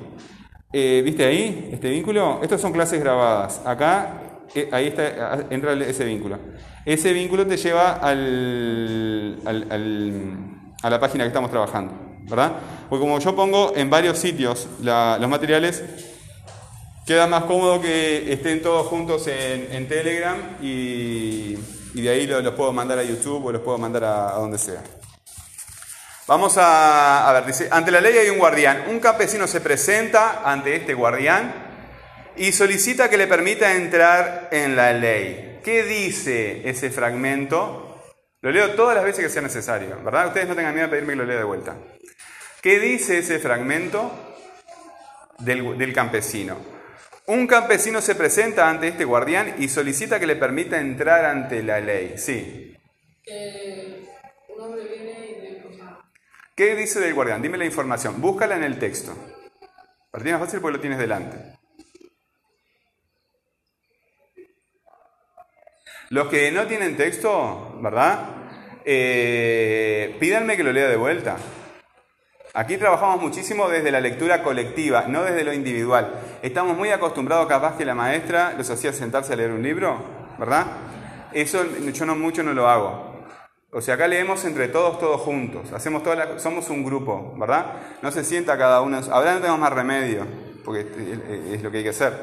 Eh, 0.71 1.01
¿Viste 1.03 1.25
ahí 1.25 1.69
este 1.71 1.89
vínculo? 1.89 2.39
Estas 2.41 2.61
son 2.61 2.71
clases 2.71 2.99
grabadas. 2.99 3.61
Acá, 3.65 4.21
eh, 4.55 4.69
ahí 4.71 4.87
está, 4.87 5.45
entra 5.49 5.73
ese 5.73 6.05
vínculo. 6.05 6.39
Ese 6.85 7.11
vínculo 7.11 7.45
te 7.45 7.57
lleva 7.57 7.91
al, 7.93 9.37
a 10.81 10.89
la 10.89 10.99
página 10.99 11.25
que 11.25 11.27
estamos 11.27 11.51
trabajando, 11.51 11.93
¿verdad? 12.23 12.53
Porque 12.89 13.01
como 13.01 13.19
yo 13.19 13.35
pongo 13.35 13.73
en 13.75 13.89
varios 13.89 14.17
sitios 14.17 14.67
los 14.81 15.29
materiales, 15.29 15.83
queda 17.05 17.27
más 17.27 17.43
cómodo 17.43 17.81
que 17.81 18.33
estén 18.33 18.61
todos 18.61 18.87
juntos 18.87 19.27
en, 19.27 19.87
Telegram 19.87 20.57
y, 20.61 21.55
de 21.93 22.09
ahí 22.09 22.25
los, 22.25 22.53
puedo 22.53 22.73
mandar 22.73 22.97
a 22.97 23.03
YouTube 23.03 23.45
o 23.45 23.51
los 23.51 23.61
puedo 23.61 23.77
mandar 23.77 24.03
a 24.03 24.31
donde 24.33 24.57
sea. 24.57 24.81
Vamos 26.27 26.55
a, 26.57 27.31
ver, 27.33 27.45
dice, 27.45 27.67
ante 27.69 27.91
la 27.91 28.01
ley 28.01 28.17
hay 28.17 28.29
un 28.29 28.39
guardián. 28.39 28.85
Un 28.89 28.99
campesino 28.99 29.45
se 29.45 29.61
presenta 29.61 30.41
ante 30.43 30.75
este 30.75 30.95
guardián 30.95 31.53
y 32.35 32.51
solicita 32.51 33.09
que 33.09 33.17
le 33.17 33.27
permita 33.27 33.75
entrar 33.75 34.49
en 34.51 34.75
la 34.75 34.91
ley. 34.91 35.59
¿Qué 35.63 35.83
dice 35.83 36.67
ese 36.67 36.89
fragmento? 36.89 38.01
Lo 38.41 38.51
leo 38.51 38.71
todas 38.71 38.95
las 38.95 39.03
veces 39.03 39.25
que 39.25 39.29
sea 39.29 39.43
necesario, 39.43 39.99
¿verdad? 40.03 40.27
Ustedes 40.27 40.47
no 40.47 40.55
tengan 40.55 40.73
miedo 40.73 40.87
de 40.87 40.91
pedirme 40.91 41.13
que 41.13 41.17
lo 41.17 41.25
lea 41.25 41.37
de 41.37 41.43
vuelta. 41.43 41.75
¿Qué 42.61 42.79
dice 42.79 43.19
ese 43.19 43.37
fragmento 43.37 44.11
del 45.39 45.93
campesino? 45.93 46.74
Un 47.27 47.47
campesino 47.47 48.01
se 48.01 48.13
presenta 48.13 48.69
ante 48.69 48.87
este 48.87 49.03
guardián 49.03 49.55
y 49.57 49.67
solicita 49.67 50.19
que 50.19 50.27
le 50.27 50.35
permita 50.35 50.79
entrar 50.79 51.25
ante 51.25 51.63
la 51.63 51.79
ley. 51.79 52.13
Sí. 52.17 52.77
un 54.49 54.61
hombre 54.61 54.83
viene 54.83 55.63
¿Qué 56.55 56.75
dice 56.75 56.99
del 56.99 57.13
guardián? 57.13 57.41
Dime 57.41 57.57
la 57.57 57.65
información. 57.65 58.21
Búscala 58.21 58.55
en 58.55 58.63
el 58.63 58.77
texto. 58.77 59.13
Para 60.11 60.23
ti 60.23 60.29
es 60.29 60.37
fácil 60.37 60.61
porque 60.61 60.77
lo 60.77 60.81
tienes 60.81 60.99
delante. 60.99 61.37
Los 66.09 66.29
que 66.29 66.51
no 66.51 66.67
tienen 66.67 66.95
texto, 66.95 67.79
¿verdad? 67.81 68.29
Eh, 68.85 70.15
pídanme 70.19 70.55
que 70.55 70.63
lo 70.63 70.71
lea 70.71 70.87
de 70.87 70.95
vuelta. 70.95 71.37
Aquí 72.57 72.77
trabajamos 72.77 73.21
muchísimo 73.21 73.67
desde 73.67 73.91
la 73.91 73.99
lectura 73.99 74.41
colectiva, 74.41 75.03
no 75.09 75.23
desde 75.23 75.43
lo 75.43 75.51
individual. 75.51 76.13
Estamos 76.41 76.77
muy 76.77 76.89
acostumbrados 76.89 77.47
capaz 77.47 77.75
que 77.75 77.83
la 77.83 77.93
maestra 77.93 78.53
los 78.57 78.69
hacía 78.69 78.93
sentarse 78.93 79.33
a 79.33 79.35
leer 79.35 79.51
un 79.51 79.61
libro, 79.61 79.97
¿verdad? 80.39 80.65
Eso 81.33 81.65
yo 81.91 82.05
no 82.05 82.15
mucho 82.15 82.43
no 82.43 82.53
lo 82.53 82.69
hago. 82.69 83.25
O 83.73 83.81
sea, 83.81 83.95
acá 83.95 84.07
leemos 84.07 84.45
entre 84.45 84.69
todos, 84.69 85.01
todos 85.01 85.19
juntos. 85.19 85.73
Hacemos 85.73 86.01
toda 86.01 86.39
somos 86.39 86.69
un 86.69 86.85
grupo, 86.85 87.35
¿verdad? 87.37 87.73
No 88.01 88.09
se 88.09 88.23
sienta 88.23 88.57
cada 88.57 88.79
uno. 88.79 89.01
Ahora 89.11 89.33
no 89.33 89.39
tenemos 89.39 89.59
más 89.59 89.73
remedio, 89.73 90.25
porque 90.63 90.87
es 91.51 91.61
lo 91.61 91.71
que 91.71 91.79
hay 91.79 91.83
que 91.83 91.89
hacer. 91.89 92.13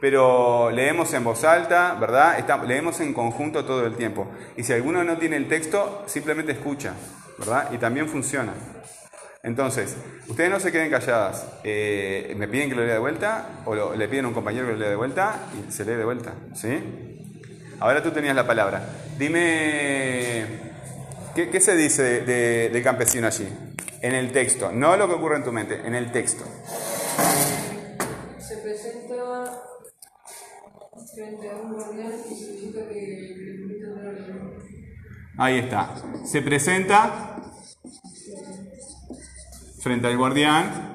Pero 0.00 0.72
leemos 0.72 1.14
en 1.14 1.22
voz 1.22 1.44
alta, 1.44 1.96
¿verdad? 2.00 2.44
leemos 2.66 2.98
en 2.98 3.14
conjunto 3.14 3.64
todo 3.64 3.86
el 3.86 3.94
tiempo. 3.94 4.26
Y 4.56 4.64
si 4.64 4.72
alguno 4.72 5.04
no 5.04 5.18
tiene 5.18 5.36
el 5.36 5.46
texto, 5.46 6.02
simplemente 6.06 6.50
escucha, 6.50 6.94
¿verdad? 7.38 7.68
Y 7.72 7.78
también 7.78 8.08
funciona. 8.08 8.54
Entonces, 9.42 9.96
ustedes 10.28 10.50
no 10.50 10.60
se 10.60 10.72
queden 10.72 10.90
calladas. 10.90 11.46
Eh, 11.64 12.34
me 12.36 12.48
piden 12.48 12.68
que 12.68 12.74
lo 12.74 12.84
lea 12.84 12.94
de 12.94 13.00
vuelta, 13.00 13.62
o 13.64 13.94
le 13.94 14.08
piden 14.08 14.26
a 14.26 14.28
un 14.28 14.34
compañero 14.34 14.66
que 14.66 14.72
lo 14.72 14.78
lea 14.78 14.90
de 14.90 14.96
vuelta, 14.96 15.40
y 15.54 15.72
se 15.72 15.84
lee 15.84 15.94
de 15.94 16.04
vuelta, 16.04 16.34
¿sí? 16.54 17.14
Ahora 17.80 18.02
tú 18.02 18.10
tenías 18.10 18.34
la 18.34 18.46
palabra. 18.46 18.82
Dime 19.18 20.68
¿Qué, 21.46 21.60
se 21.60 21.76
dice 21.76 22.22
de, 22.22 22.82
campesino 22.82 23.28
allí? 23.28 23.48
En 24.02 24.12
el 24.12 24.32
texto, 24.32 24.72
no 24.72 24.96
lo 24.96 25.06
que 25.06 25.14
ocurre 25.14 25.36
en 25.36 25.44
tu 25.44 25.52
mente, 25.52 25.80
en 25.84 25.94
el 25.94 26.10
texto. 26.10 26.44
Se 28.38 28.56
presenta 28.56 29.62
frente 31.14 31.50
a 31.50 31.56
un 31.56 31.74
guardián 31.74 32.12
y 32.28 32.34
solicita 32.34 32.88
que 32.88 33.64
le 33.66 33.78
Ahí 35.38 35.58
está. 35.58 35.94
Se 36.24 36.42
presenta 36.42 37.27
frente 39.80 40.06
al 40.06 40.16
guardián. 40.16 40.92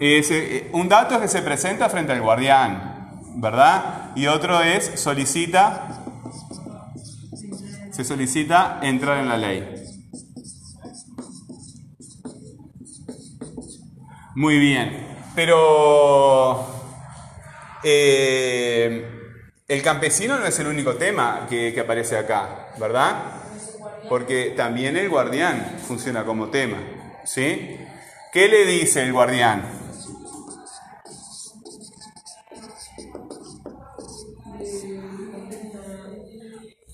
Ese, 0.00 0.70
un 0.72 0.88
dato 0.88 1.14
es 1.14 1.20
que 1.20 1.28
se 1.28 1.42
presenta 1.42 1.88
frente 1.88 2.12
al 2.12 2.20
guardián. 2.20 2.94
¿verdad? 3.36 4.12
Y 4.14 4.26
otro 4.26 4.60
es 4.60 5.00
solicita, 5.00 6.04
se 7.90 8.04
solicita 8.04 8.80
entrar 8.82 9.18
en 9.18 9.28
la 9.28 9.36
ley. 9.36 9.74
Muy 14.36 14.58
bien. 14.58 15.06
Pero 15.34 16.66
eh, 17.82 19.13
el 19.66 19.82
campesino 19.82 20.38
no 20.38 20.46
es 20.46 20.58
el 20.58 20.66
único 20.66 20.94
tema 20.94 21.46
que, 21.48 21.78
aparece 21.80 22.18
acá, 22.18 22.68
¿verdad? 22.78 23.16
Porque 24.08 24.52
también 24.56 24.96
el 24.96 25.08
guardián 25.08 25.78
funciona 25.86 26.24
como 26.24 26.50
tema. 26.50 26.78
¿Sí? 27.24 27.80
¿Qué 28.32 28.48
le 28.48 28.66
dice 28.66 29.02
el 29.02 29.12
guardián? 29.12 29.62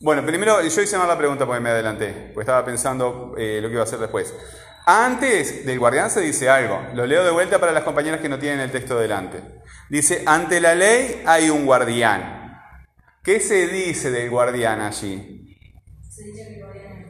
Bueno, 0.02 0.24
primero 0.24 0.62
yo 0.62 0.82
hice 0.82 0.96
mal 0.96 1.08
la 1.08 1.18
pregunta 1.18 1.44
porque 1.44 1.60
me 1.60 1.70
adelanté, 1.70 2.30
pues 2.32 2.44
estaba 2.44 2.64
pensando 2.64 3.34
eh, 3.36 3.58
lo 3.60 3.68
que 3.68 3.74
iba 3.74 3.82
a 3.82 3.84
hacer 3.84 3.98
después. 3.98 4.32
Antes 4.86 5.66
del 5.66 5.78
guardián 5.78 6.08
se 6.08 6.20
dice 6.20 6.48
algo, 6.48 6.80
lo 6.94 7.04
leo 7.04 7.22
de 7.24 7.30
vuelta 7.30 7.58
para 7.58 7.72
las 7.72 7.82
compañeras 7.82 8.20
que 8.20 8.28
no 8.28 8.38
tienen 8.38 8.60
el 8.60 8.70
texto 8.70 8.98
delante. 8.98 9.42
Dice, 9.90 10.22
ante 10.24 10.60
la 10.60 10.74
ley 10.74 11.22
hay 11.26 11.50
un 11.50 11.66
guardián. 11.66 12.39
¿Qué 13.22 13.40
se 13.40 13.66
dice 13.66 14.10
del 14.10 14.30
guardián 14.30 14.80
allí? 14.80 15.56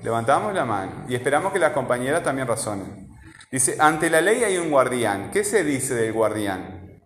Levantamos 0.03 0.55
la 0.55 0.65
mano 0.65 1.05
y 1.09 1.15
esperamos 1.15 1.53
que 1.53 1.59
las 1.59 1.73
compañeras 1.73 2.23
también 2.23 2.49
razonen. 2.49 3.09
Dice, 3.51 3.77
ante 3.79 4.11
la 4.11 4.21
ley 4.21 4.45
hay 4.45 4.59
un 4.59 4.71
guardián. 4.71 5.31
¿Qué 5.31 5.45
se 5.45 5.65
dice 5.65 5.95
del 5.95 6.13
guardián? 6.13 7.01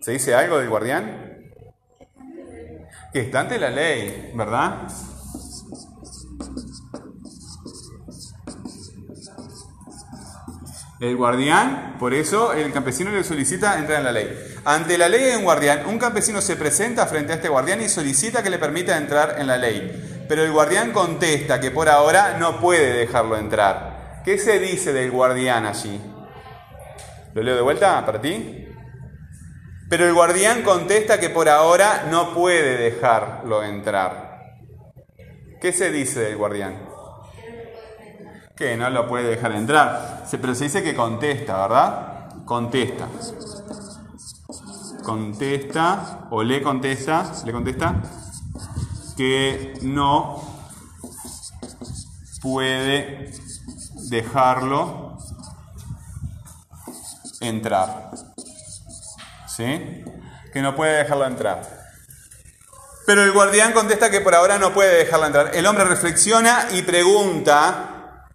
¿Se 0.00 0.12
dice 0.12 0.34
algo 0.34 0.58
del 0.58 0.68
guardián? 0.68 1.32
que 3.12 3.20
está 3.20 3.40
ante 3.40 3.58
la 3.58 3.68
ley, 3.68 4.32
¿verdad? 4.34 4.88
El 10.98 11.16
guardián, 11.16 11.96
por 11.98 12.14
eso 12.14 12.52
el 12.52 12.72
campesino 12.72 13.10
le 13.10 13.22
solicita 13.22 13.78
entrar 13.78 13.98
en 13.98 14.04
la 14.04 14.12
ley. 14.12 14.51
Ante 14.64 14.96
la 14.96 15.08
ley 15.08 15.24
hay 15.24 15.36
un 15.36 15.44
guardián. 15.44 15.86
Un 15.86 15.98
campesino 15.98 16.40
se 16.40 16.56
presenta 16.56 17.06
frente 17.06 17.32
a 17.32 17.36
este 17.36 17.48
guardián 17.48 17.80
y 17.82 17.88
solicita 17.88 18.42
que 18.42 18.50
le 18.50 18.58
permita 18.58 18.96
entrar 18.96 19.36
en 19.38 19.48
la 19.48 19.56
ley. 19.56 20.24
Pero 20.28 20.44
el 20.44 20.52
guardián 20.52 20.92
contesta 20.92 21.60
que 21.60 21.72
por 21.72 21.88
ahora 21.88 22.36
no 22.38 22.60
puede 22.60 22.92
dejarlo 22.92 23.36
entrar. 23.36 24.22
¿Qué 24.24 24.38
se 24.38 24.60
dice 24.60 24.92
del 24.92 25.10
guardián 25.10 25.66
allí? 25.66 26.00
¿Lo 27.34 27.42
leo 27.42 27.56
de 27.56 27.62
vuelta 27.62 28.04
para 28.06 28.20
ti? 28.20 28.68
Pero 29.88 30.06
el 30.06 30.14
guardián 30.14 30.62
contesta 30.62 31.18
que 31.18 31.28
por 31.28 31.48
ahora 31.48 32.06
no 32.08 32.32
puede 32.32 32.76
dejarlo 32.76 33.64
entrar. 33.64 34.54
¿Qué 35.60 35.72
se 35.72 35.90
dice 35.90 36.20
del 36.20 36.36
guardián? 36.36 36.88
Que 38.56 38.76
no 38.76 38.88
lo 38.90 39.08
puede 39.08 39.28
dejar 39.28 39.52
entrar. 39.52 40.24
Pero 40.30 40.54
se 40.54 40.64
dice 40.64 40.82
que 40.82 40.94
contesta, 40.94 41.60
¿verdad? 41.62 42.44
Contesta. 42.44 43.08
Contesta 45.02 46.28
o 46.30 46.42
le 46.42 46.62
contesta, 46.62 47.32
le 47.44 47.52
contesta 47.52 48.02
que 49.16 49.74
no 49.82 50.42
puede 52.40 53.32
dejarlo 54.08 55.18
entrar. 57.40 58.10
¿sí? 59.56 60.04
Que 60.52 60.62
no 60.62 60.74
puede 60.74 60.98
dejarlo 60.98 61.26
entrar. 61.26 61.62
Pero 63.06 63.22
el 63.22 63.32
guardián 63.32 63.72
contesta 63.72 64.10
que 64.10 64.20
por 64.20 64.34
ahora 64.34 64.58
no 64.58 64.72
puede 64.72 64.96
dejarla 64.96 65.26
entrar. 65.26 65.50
El 65.54 65.66
hombre 65.66 65.84
reflexiona 65.84 66.68
y 66.70 66.82
pregunta 66.82 68.28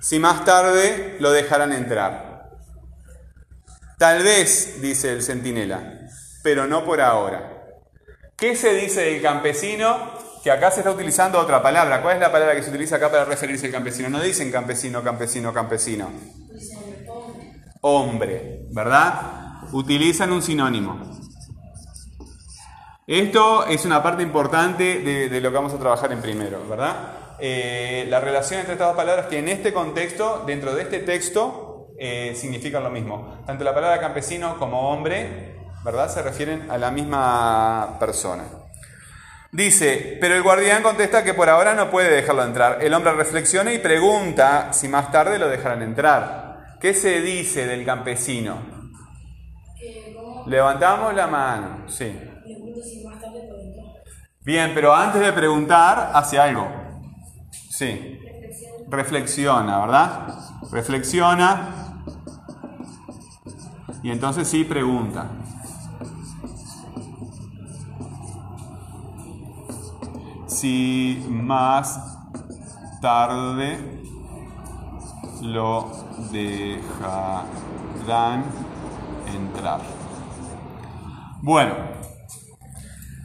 si 0.00 0.18
más 0.18 0.44
tarde 0.44 1.16
lo 1.20 1.32
dejarán 1.32 1.72
entrar. 1.72 2.25
Tal 3.98 4.22
vez, 4.22 4.80
dice 4.80 5.12
el 5.12 5.22
centinela, 5.22 6.00
pero 6.42 6.66
no 6.66 6.84
por 6.84 7.00
ahora. 7.00 7.64
¿Qué 8.36 8.54
se 8.54 8.74
dice 8.74 9.00
del 9.00 9.22
campesino? 9.22 10.12
Que 10.44 10.50
acá 10.50 10.70
se 10.70 10.80
está 10.80 10.90
utilizando 10.90 11.38
otra 11.38 11.62
palabra. 11.62 12.02
¿Cuál 12.02 12.16
es 12.16 12.20
la 12.20 12.30
palabra 12.30 12.54
que 12.54 12.62
se 12.62 12.70
utiliza 12.70 12.96
acá 12.96 13.10
para 13.10 13.24
referirse 13.24 13.66
al 13.66 13.72
campesino? 13.72 14.08
No 14.08 14.20
dicen 14.20 14.52
campesino, 14.52 15.02
campesino, 15.02 15.52
campesino. 15.52 16.10
Hombre, 17.80 18.66
¿verdad? 18.70 19.46
utilizan 19.72 20.32
un 20.32 20.42
sinónimo. 20.42 21.00
Esto 23.06 23.66
es 23.66 23.84
una 23.84 24.02
parte 24.02 24.22
importante 24.22 24.98
de, 25.00 25.40
lo 25.40 25.50
que 25.50 25.56
vamos 25.56 25.72
a 25.72 25.78
trabajar 25.78 26.12
en 26.12 26.20
primero, 26.20 26.66
¿verdad? 26.68 27.36
Eh, 27.38 28.06
la 28.08 28.18
relación 28.20 28.60
entre 28.60 28.74
estas 28.74 28.88
dos 28.88 28.96
palabras 28.96 29.26
que 29.26 29.38
en 29.38 29.48
este 29.48 29.72
contexto, 29.72 30.42
dentro 30.46 30.74
de 30.74 30.82
este 30.82 31.00
texto, 31.00 31.65
eh, 31.98 32.34
significan 32.36 32.82
lo 32.82 32.90
mismo. 32.90 33.42
Tanto 33.46 33.64
la 33.64 33.74
palabra 33.74 34.00
campesino 34.00 34.58
como 34.58 34.90
hombre, 34.90 35.56
¿verdad? 35.84 36.08
Se 36.08 36.22
refieren 36.22 36.70
a 36.70 36.78
la 36.78 36.90
misma 36.90 37.96
persona. 37.98 38.44
Dice, 39.52 40.18
pero 40.20 40.34
el 40.34 40.42
guardián 40.42 40.82
contesta 40.82 41.24
que 41.24 41.32
por 41.32 41.48
ahora 41.48 41.74
no 41.74 41.90
puede 41.90 42.10
dejarlo 42.10 42.44
entrar. 42.44 42.82
El 42.82 42.92
hombre 42.92 43.12
reflexiona 43.12 43.72
y 43.72 43.78
pregunta 43.78 44.72
si 44.72 44.88
más 44.88 45.10
tarde 45.10 45.38
lo 45.38 45.48
dejarán 45.48 45.82
entrar. 45.82 46.76
¿Qué 46.80 46.92
se 46.92 47.22
dice 47.22 47.66
del 47.66 47.84
campesino? 47.84 48.58
Levantamos 50.46 51.14
la 51.14 51.26
mano, 51.26 51.88
sí. 51.88 52.14
Bien, 54.44 54.72
pero 54.74 54.94
antes 54.94 55.20
de 55.20 55.32
preguntar, 55.32 56.10
hace 56.14 56.38
algo. 56.38 56.68
Sí. 57.50 58.20
Reflexiona, 58.88 59.80
¿verdad? 59.80 60.28
Reflexiona. 60.70 61.85
Y 64.06 64.10
entonces 64.12 64.46
sí 64.46 64.62
pregunta. 64.62 65.28
Si 70.46 71.26
más 71.28 72.16
tarde 73.02 73.78
lo 75.42 75.90
dejarán 76.30 76.84
entrar. 79.34 79.80
Bueno, 81.42 81.74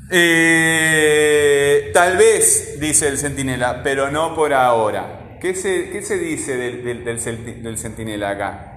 eh, 0.09 1.91
tal 1.93 2.17
vez, 2.17 2.79
dice 2.79 3.07
el 3.07 3.19
centinela, 3.19 3.83
pero 3.83 4.09
no 4.09 4.33
por 4.33 4.51
ahora. 4.51 5.37
¿Qué 5.39 5.53
se, 5.53 6.01
se 6.01 6.17
dice 6.17 6.57
del, 6.57 7.05
del, 7.05 7.77
centinela 7.77 8.31
acá? 8.31 8.70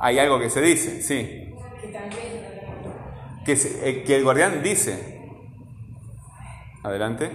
Hay 0.00 0.18
algo 0.18 0.40
que 0.40 0.50
se 0.50 0.60
dice, 0.60 1.02
sí. 1.02 1.54
Que, 3.44 3.52
eh, 3.52 4.04
que 4.04 4.16
el 4.16 4.24
guardián 4.24 4.62
dice. 4.62 5.20
Adelante. 6.82 7.30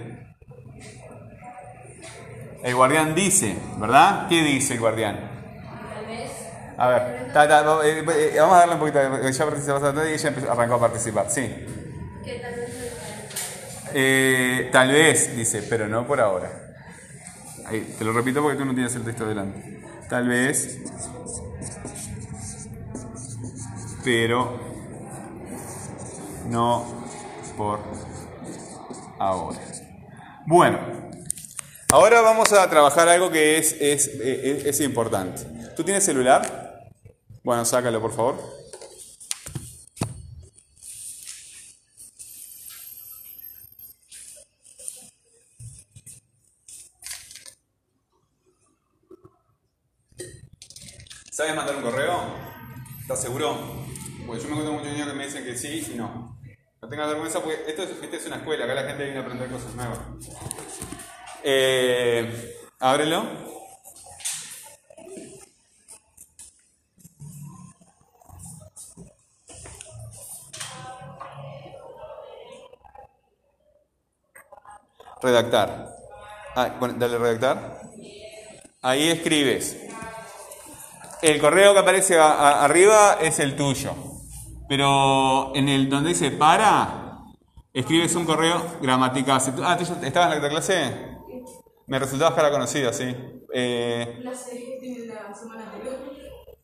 El 2.62 2.74
guardián 2.74 3.14
dice, 3.14 3.56
¿verdad? 3.78 4.28
¿Qué 4.28 4.42
dice 4.42 4.74
el 4.74 4.80
guardián? 4.80 5.36
A 6.78 6.88
ver, 6.88 7.02
eh, 7.84 8.04
eh, 8.34 8.34
vamos 8.38 8.54
a 8.54 8.58
darle 8.58 8.74
un 8.74 8.80
poquito. 8.80 8.98
De, 8.98 9.32
ya 9.32 9.44
participó 9.44 9.78
y 10.04 10.12
ella 10.12 10.34
arrancó 10.50 10.74
a 10.74 10.80
participar. 10.80 11.30
Sí. 11.30 11.48
Eh, 13.94 14.68
tal 14.72 14.92
vez, 14.92 15.34
dice, 15.34 15.62
pero 15.62 15.88
no 15.88 16.06
por 16.06 16.20
ahora. 16.20 16.50
Ahí, 17.64 17.94
te 17.98 18.04
lo 18.04 18.12
repito 18.12 18.42
porque 18.42 18.58
tú 18.58 18.64
no 18.66 18.74
tienes 18.74 18.94
el 18.94 19.04
texto 19.04 19.26
delante. 19.26 19.80
Tal 20.10 20.28
vez, 20.28 20.80
pero 24.06 24.56
no 26.48 26.86
por 27.56 27.80
ahora. 29.18 29.58
Bueno, 30.46 30.78
ahora 31.90 32.20
vamos 32.20 32.52
a 32.52 32.70
trabajar 32.70 33.08
algo 33.08 33.32
que 33.32 33.58
es, 33.58 33.72
es, 33.80 34.06
es 34.06 34.80
importante. 34.80 35.42
¿Tú 35.74 35.82
tienes 35.82 36.04
celular? 36.04 36.88
Bueno, 37.42 37.64
sácalo 37.64 38.00
por 38.00 38.12
favor. 38.14 38.36
¿Sabes 51.32 51.56
mandar 51.56 51.74
un 51.74 51.82
correo? 51.82 52.45
¿Estás 53.06 53.22
seguro? 53.22 53.56
Porque 54.26 54.42
yo 54.42 54.48
me 54.48 54.56
encuentro 54.56 54.72
muchos 54.72 54.90
niños 54.90 55.06
que 55.06 55.14
me 55.14 55.26
dicen 55.26 55.44
que 55.44 55.56
sí 55.56 55.92
y 55.92 55.94
no. 55.94 56.36
No 56.82 56.88
tengas 56.88 57.06
vergüenza 57.06 57.40
porque 57.40 57.62
esto 57.68 57.84
es, 57.84 57.90
esta 58.02 58.16
es 58.16 58.26
una 58.26 58.38
escuela, 58.38 58.64
acá 58.64 58.74
la 58.74 58.82
gente 58.82 59.04
viene 59.04 59.20
a 59.20 59.22
aprender 59.22 59.48
cosas 59.48 59.72
nuevas. 59.76 60.00
Eh, 61.44 62.58
ábrelo. 62.80 63.24
redactar. 75.22 75.96
Ah, 76.56 76.74
dale 76.96 77.18
redactar. 77.18 77.82
Ahí 78.82 79.10
escribes. 79.10 79.85
El 81.22 81.40
correo 81.40 81.72
que 81.72 81.80
aparece 81.80 82.18
a- 82.18 82.32
a- 82.32 82.64
arriba 82.64 83.18
es 83.20 83.38
el 83.38 83.56
tuyo. 83.56 83.94
Pero 84.68 85.54
en 85.54 85.68
el 85.68 85.88
donde 85.88 86.10
dice 86.10 86.30
para, 86.32 87.18
escribes 87.72 88.14
un 88.16 88.24
correo 88.24 88.62
gramática. 88.82 89.38
Si 89.40 89.52
tú- 89.52 89.62
Ah, 89.64 89.76
¿tú 89.76 89.84
estabas 90.02 90.36
en 90.36 90.42
la 90.42 90.48
clase? 90.48 90.92
Me 91.86 91.98
resultaba 92.00 92.34
cara 92.34 92.50
conocida, 92.50 92.92
sí. 92.92 93.14
Eh, 93.54 94.20
La 94.24 94.34
semana 94.34 95.62
anterior. 95.72 95.94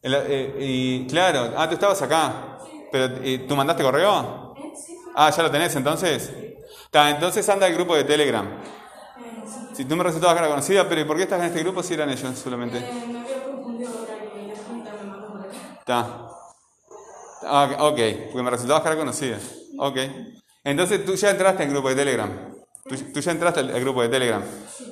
el- 0.03 0.15
eh, 0.27 0.57
y 0.59 1.07
claro, 1.07 1.53
ah, 1.57 1.69
tú 1.69 1.75
estabas 1.75 2.03
acá. 2.03 2.59
Pero, 2.91 3.15
eh, 3.23 3.45
¿Tú 3.49 3.55
mandaste 3.57 3.83
correo? 3.85 4.55
¿Eh? 4.59 4.73
Sí. 4.77 4.97
Ah, 5.15 5.31
ya 5.31 5.43
lo 5.45 5.51
tenés 5.51 5.75
entonces. 5.77 6.31
Entonces 6.93 7.49
anda 7.49 7.67
al 7.67 7.73
grupo 7.75 7.95
de 7.95 8.05
Telegram. 8.05 8.45
Eh, 8.47 9.43
sí. 9.47 9.77
Si 9.77 9.85
tú 9.87 9.97
me 9.97 10.03
resultabas 10.05 10.35
cara 10.35 10.49
conocida, 10.49 10.87
pero 10.89 11.01
¿y 11.01 11.05
por 11.05 11.17
qué 11.17 11.23
estás 11.23 11.41
en 11.41 11.47
este 11.47 11.61
grupo 11.61 11.83
si 11.83 11.95
eran 11.95 12.11
ellos 12.11 12.37
solamente? 12.39 12.81
Me 12.81 13.21
había 13.21 13.45
confundido 13.45 13.91
Está. 15.83 16.29
Ah, 17.45 17.77
ok, 17.81 17.99
porque 18.31 18.43
me 18.43 18.51
resultaba 18.51 18.83
cara 18.83 18.97
conocida. 18.97 19.39
Ok. 19.79 19.99
Entonces 20.63 21.05
tú 21.05 21.17
ya 21.17 21.31
entraste 21.31 21.65
al 21.65 21.71
grupo 21.71 21.89
de 21.89 21.97
Telegram. 21.97 22.31
Tú, 22.89 22.97
tú 23.13 23.21
ya 23.21 23.33
entraste 23.33 23.61
al, 23.61 23.75
al 23.75 23.81
grupo 23.81 24.01
de 24.03 24.09
Telegram. 24.09 24.43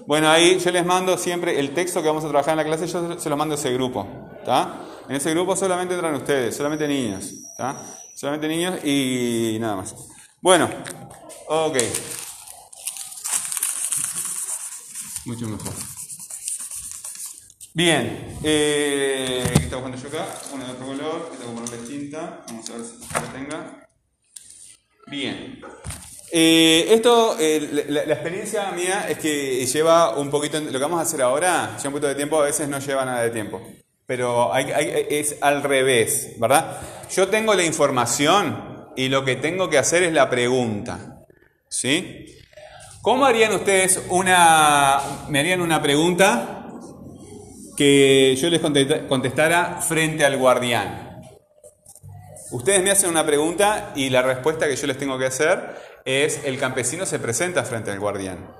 Bueno, 0.06 0.28
ahí 0.28 0.58
yo 0.58 0.72
les 0.72 0.84
mando 0.84 1.16
siempre 1.16 1.60
el 1.60 1.72
texto 1.72 2.02
que 2.02 2.08
vamos 2.08 2.24
a 2.24 2.28
trabajar 2.28 2.52
en 2.52 2.58
la 2.58 2.64
clase, 2.64 2.88
yo 2.88 3.18
se 3.20 3.30
lo 3.30 3.36
mando 3.36 3.54
a 3.54 3.58
ese 3.58 3.72
grupo. 3.72 4.04
¿Está? 4.38 4.80
En 5.08 5.14
ese 5.14 5.30
grupo 5.30 5.54
solamente 5.54 5.94
entran 5.94 6.14
ustedes, 6.14 6.56
solamente 6.56 6.88
niños. 6.88 7.32
¿Está? 7.52 7.80
Solamente 8.16 8.48
niños 8.48 8.84
y 8.84 9.58
nada 9.60 9.76
más. 9.76 9.94
Bueno, 10.40 10.68
ok. 11.46 11.76
Mucho 15.26 15.46
mejor. 15.46 15.99
Bien, 17.72 18.36
eh, 18.42 19.44
¿qué 19.54 19.62
está 19.62 19.76
buscando 19.76 19.96
yo 19.96 20.08
acá? 20.08 20.26
Una 20.52 20.64
de 20.66 20.72
otro 20.72 20.86
color, 20.86 21.30
que 21.30 21.36
tengo 21.36 21.54
que 21.54 21.60
ponerle 21.60 21.88
tinta. 21.88 22.40
Vamos 22.48 22.68
a 22.68 22.72
ver 22.72 22.82
si 22.84 23.14
la 23.14 23.32
tenga. 23.32 23.86
Bien. 25.06 25.60
Eh, 26.32 26.86
esto, 26.90 27.36
eh, 27.38 27.86
la, 27.88 28.02
experiencia 28.02 28.70
mía 28.72 29.06
es 29.08 29.18
que 29.18 29.64
lleva 29.66 30.16
un 30.16 30.30
poquito, 30.30 30.58
lo 30.58 30.72
que 30.72 30.78
vamos 30.78 30.98
a 30.98 31.02
hacer 31.02 31.22
ahora, 31.22 31.76
lleva 31.76 31.88
un 31.88 31.92
poquito 31.92 32.08
de 32.08 32.14
tiempo, 32.16 32.40
a 32.40 32.44
veces 32.44 32.68
no 32.68 32.80
lleva 32.80 33.04
nada 33.04 33.22
de 33.22 33.30
tiempo. 33.30 33.62
Pero 34.04 34.52
hay- 34.52 35.06
es 35.08 35.36
al 35.40 35.62
revés, 35.62 36.34
¿verdad? 36.38 36.80
Yo 37.14 37.28
tengo 37.28 37.54
la 37.54 37.64
información 37.64 38.88
y 38.96 39.08
lo 39.08 39.24
que 39.24 39.36
tengo 39.36 39.70
que 39.70 39.78
hacer 39.78 40.02
es 40.02 40.12
la 40.12 40.28
pregunta. 40.28 41.24
¿Sí? 41.68 42.26
¿Cómo 43.00 43.24
harían 43.24 43.52
ustedes 43.52 44.02
una, 44.08 45.00
me 45.28 45.38
harían 45.38 45.60
una 45.60 45.80
pregunta 45.80 46.59
que 47.80 48.36
yo 48.36 48.50
les 48.50 48.60
contesta- 48.60 49.06
contestara 49.08 49.80
frente 49.80 50.22
al 50.22 50.36
guardián. 50.36 51.22
Ustedes 52.50 52.82
me 52.82 52.90
hacen 52.90 53.08
una 53.08 53.24
pregunta 53.24 53.92
y 53.94 54.10
la 54.10 54.20
respuesta 54.20 54.68
que 54.68 54.76
yo 54.76 54.86
les 54.86 54.98
tengo 54.98 55.16
que 55.18 55.24
hacer 55.24 55.76
es 56.04 56.44
el 56.44 56.58
campesino 56.58 57.06
se 57.06 57.18
presenta 57.18 57.64
frente 57.64 57.90
al 57.90 57.98
guardián. 57.98 58.54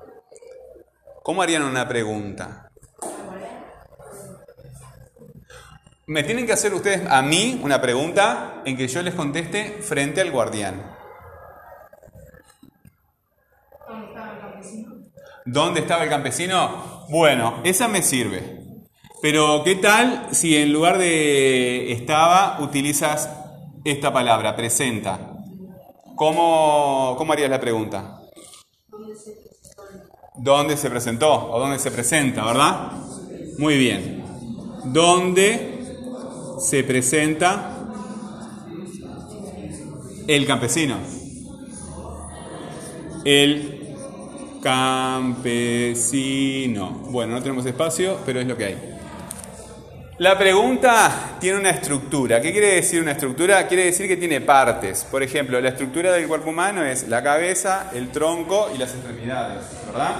¿Cómo 1.21 1.43
harían 1.43 1.61
una 1.61 1.87
pregunta? 1.87 2.71
Me 6.07 6.23
tienen 6.23 6.47
que 6.47 6.53
hacer 6.53 6.73
ustedes 6.73 7.03
a 7.07 7.21
mí 7.21 7.59
una 7.63 7.79
pregunta 7.79 8.63
en 8.65 8.75
que 8.75 8.87
yo 8.87 9.03
les 9.03 9.13
conteste 9.13 9.83
frente 9.83 10.21
al 10.21 10.31
guardián. 10.31 10.81
¿Dónde 15.45 15.81
estaba 15.81 16.05
el 16.05 16.09
campesino? 16.09 17.05
Bueno, 17.07 17.61
esa 17.63 17.87
me 17.87 18.01
sirve. 18.01 18.60
Pero 19.21 19.63
¿qué 19.63 19.75
tal 19.75 20.29
si 20.31 20.57
en 20.57 20.73
lugar 20.73 20.97
de 20.97 21.91
estaba 21.91 22.57
utilizas 22.61 23.29
esta 23.83 24.11
palabra, 24.11 24.55
presenta? 24.55 25.37
¿Cómo, 26.15 27.13
cómo 27.17 27.31
harías 27.31 27.51
la 27.51 27.59
pregunta? 27.59 28.19
¿Dónde 30.35 30.75
se 30.75 30.89
presentó? 30.89 31.51
¿O 31.51 31.59
dónde 31.59 31.77
se 31.77 31.91
presenta, 31.91 32.43
verdad? 32.43 32.93
Muy 33.59 33.77
bien. 33.77 34.23
¿Dónde 34.85 35.85
se 36.59 36.83
presenta 36.83 37.77
el 40.27 40.47
campesino? 40.47 40.97
El 43.23 43.95
campesino. 44.63 46.09
Bueno, 47.11 47.33
no 47.33 47.41
tenemos 47.43 47.63
espacio, 47.67 48.17
pero 48.25 48.39
es 48.39 48.47
lo 48.47 48.57
que 48.57 48.65
hay. 48.65 48.90
La 50.21 50.37
pregunta 50.37 51.37
tiene 51.39 51.57
una 51.57 51.71
estructura. 51.71 52.39
¿Qué 52.39 52.51
quiere 52.51 52.75
decir 52.75 53.01
una 53.01 53.13
estructura? 53.13 53.65
Quiere 53.65 53.85
decir 53.85 54.07
que 54.07 54.17
tiene 54.17 54.39
partes. 54.39 55.03
Por 55.09 55.23
ejemplo, 55.23 55.59
la 55.59 55.69
estructura 55.69 56.11
del 56.11 56.27
cuerpo 56.27 56.51
humano 56.51 56.85
es 56.85 57.07
la 57.07 57.23
cabeza, 57.23 57.89
el 57.95 58.09
tronco 58.09 58.69
y 58.71 58.77
las 58.77 58.93
extremidades, 58.93 59.63
¿verdad? 59.87 60.11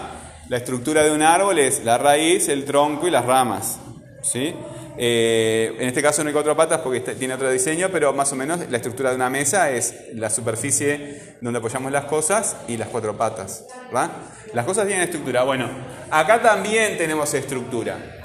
La 0.49 0.57
estructura 0.57 1.03
de 1.03 1.11
un 1.11 1.21
árbol 1.21 1.59
es 1.59 1.83
la 1.85 1.99
raíz, 1.99 2.49
el 2.49 2.65
tronco 2.65 3.07
y 3.07 3.11
las 3.11 3.25
ramas, 3.25 3.77
¿sí? 4.23 4.55
Eh, 4.97 5.75
en 5.77 5.87
este 5.87 6.01
caso 6.01 6.23
no 6.23 6.29
hay 6.29 6.33
cuatro 6.33 6.57
patas 6.57 6.79
porque 6.79 6.97
este- 6.97 7.13
tiene 7.13 7.35
otro 7.35 7.51
diseño, 7.51 7.89
pero 7.91 8.11
más 8.11 8.33
o 8.33 8.35
menos 8.35 8.59
la 8.71 8.77
estructura 8.77 9.11
de 9.11 9.17
una 9.17 9.29
mesa 9.29 9.69
es 9.69 9.93
la 10.15 10.31
superficie 10.31 11.35
donde 11.41 11.59
apoyamos 11.59 11.91
las 11.91 12.05
cosas 12.05 12.55
y 12.67 12.75
las 12.75 12.87
cuatro 12.87 13.15
patas, 13.15 13.65
¿verdad? 13.91 14.09
Las 14.55 14.65
cosas 14.65 14.87
tienen 14.87 15.03
estructura. 15.03 15.43
Bueno, 15.43 15.69
acá 16.09 16.41
también 16.41 16.97
tenemos 16.97 17.31
estructura. 17.35 18.17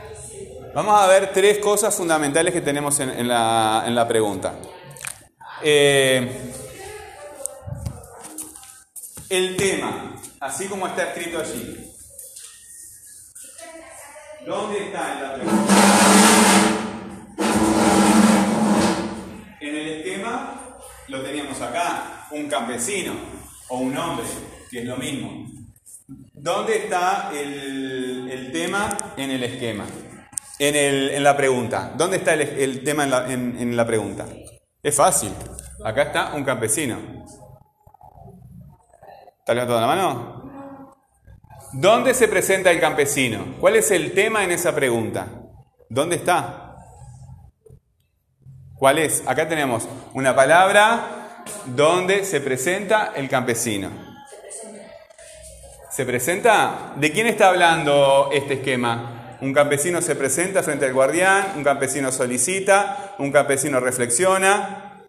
Vamos 0.76 1.00
a 1.00 1.06
ver 1.06 1.32
tres 1.32 1.56
cosas 1.56 1.94
fundamentales 1.94 2.52
que 2.52 2.60
tenemos 2.60 3.00
en, 3.00 3.26
la, 3.26 3.84
en 3.86 3.94
la 3.94 4.06
pregunta. 4.06 4.56
Eh, 5.62 6.52
el 9.30 9.56
tema, 9.56 10.20
así 10.38 10.66
como 10.66 10.86
está 10.86 11.04
escrito 11.04 11.38
allí. 11.38 11.90
¿Dónde 14.44 14.84
está 14.84 15.14
en 15.14 15.22
la 15.22 15.34
pregunta? 15.36 15.74
En 19.60 19.76
el 19.76 19.88
esquema 19.88 20.76
lo 21.08 21.22
teníamos 21.22 21.58
acá, 21.62 22.26
un 22.32 22.48
campesino 22.48 23.14
o 23.70 23.78
un 23.78 23.96
hombre, 23.96 24.26
que 24.70 24.80
es 24.80 24.84
lo 24.84 24.98
mismo. 24.98 25.50
¿Dónde 26.34 26.76
está 26.76 27.30
el, 27.32 28.28
el 28.30 28.52
tema 28.52 29.14
en 29.16 29.30
el 29.30 29.42
esquema? 29.42 29.86
En, 30.58 30.74
el- 30.74 31.10
en 31.10 31.22
la 31.22 31.36
pregunta. 31.36 31.92
¿Dónde 31.96 32.16
está 32.18 32.34
el, 32.34 32.40
el 32.42 32.84
tema 32.84 33.04
en 33.04 33.10
la, 33.10 33.32
en- 33.32 33.76
la 33.76 33.86
pregunta? 33.86 34.26
Es 34.82 34.94
fácil. 34.96 35.32
Acá 35.84 36.02
está 36.04 36.34
un 36.34 36.44
campesino. 36.44 36.96
¿Está 39.38 39.54
levantando 39.54 39.80
la 39.80 39.86
mano? 39.86 40.92
¿Dónde 41.72 42.14
se 42.14 42.28
presenta 42.28 42.70
el 42.70 42.80
campesino? 42.80 43.56
¿Cuál 43.60 43.76
es 43.76 43.90
el 43.90 44.12
tema 44.12 44.42
en 44.44 44.52
esa 44.52 44.74
pregunta? 44.74 45.26
¿Dónde 45.88 46.16
está? 46.16 46.76
¿Cuál 48.78 48.98
es? 48.98 49.22
Acá 49.26 49.48
tenemos 49.48 49.86
una 50.14 50.34
palabra 50.34 51.44
donde 51.66 52.24
se 52.24 52.40
presenta 52.40 53.12
el 53.14 53.28
campesino. 53.28 53.90
¿Se 55.90 56.04
presenta? 56.04 56.92
¿De 56.96 57.10
quién 57.12 57.26
está 57.26 57.48
hablando 57.48 58.30
este 58.32 58.54
esquema? 58.54 59.15
Un 59.40 59.52
campesino 59.52 60.00
se 60.00 60.16
presenta 60.16 60.62
frente 60.62 60.86
al 60.86 60.94
guardián, 60.94 61.52
un 61.56 61.64
campesino 61.64 62.10
solicita, 62.10 63.14
un 63.18 63.30
campesino 63.30 63.80
reflexiona. 63.80 65.04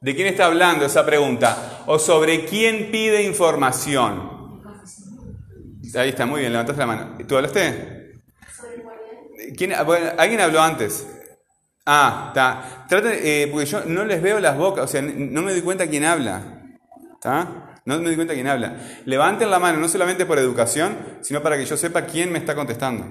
¿De 0.00 0.14
quién 0.14 0.26
está 0.26 0.46
hablando 0.46 0.84
esa 0.84 1.06
pregunta? 1.06 1.82
¿O 1.86 1.98
sobre 1.98 2.44
quién 2.44 2.90
pide 2.90 3.22
información? 3.22 4.62
Ahí 5.94 6.08
está, 6.08 6.26
muy 6.26 6.40
bien, 6.40 6.52
levantaste 6.52 6.80
la 6.80 6.86
mano. 6.86 7.18
¿Tú 7.26 7.36
hablaste? 7.36 8.20
¿Quién, 9.56 9.72
bueno, 9.86 10.10
¿Alguien 10.18 10.40
habló 10.40 10.60
antes? 10.60 11.06
Ah, 11.86 12.26
está. 12.28 12.86
Traten, 12.88 13.12
eh, 13.22 13.48
porque 13.50 13.66
yo 13.66 13.84
no 13.84 14.04
les 14.04 14.20
veo 14.20 14.40
las 14.40 14.56
bocas, 14.56 14.84
o 14.84 14.88
sea, 14.88 15.02
no 15.02 15.42
me 15.42 15.52
doy 15.52 15.62
cuenta 15.62 15.86
quién 15.86 16.04
habla. 16.04 16.42
¿Está? 17.14 17.63
No 17.86 17.98
me 17.98 18.04
doy 18.06 18.16
cuenta 18.16 18.34
quién 18.34 18.46
habla. 18.46 18.80
Levanten 19.04 19.50
la 19.50 19.58
mano, 19.58 19.78
no 19.78 19.88
solamente 19.88 20.24
por 20.24 20.38
educación, 20.38 20.96
sino 21.20 21.42
para 21.42 21.56
que 21.58 21.66
yo 21.66 21.76
sepa 21.76 22.06
quién 22.06 22.32
me 22.32 22.38
está 22.38 22.54
contestando. 22.54 23.06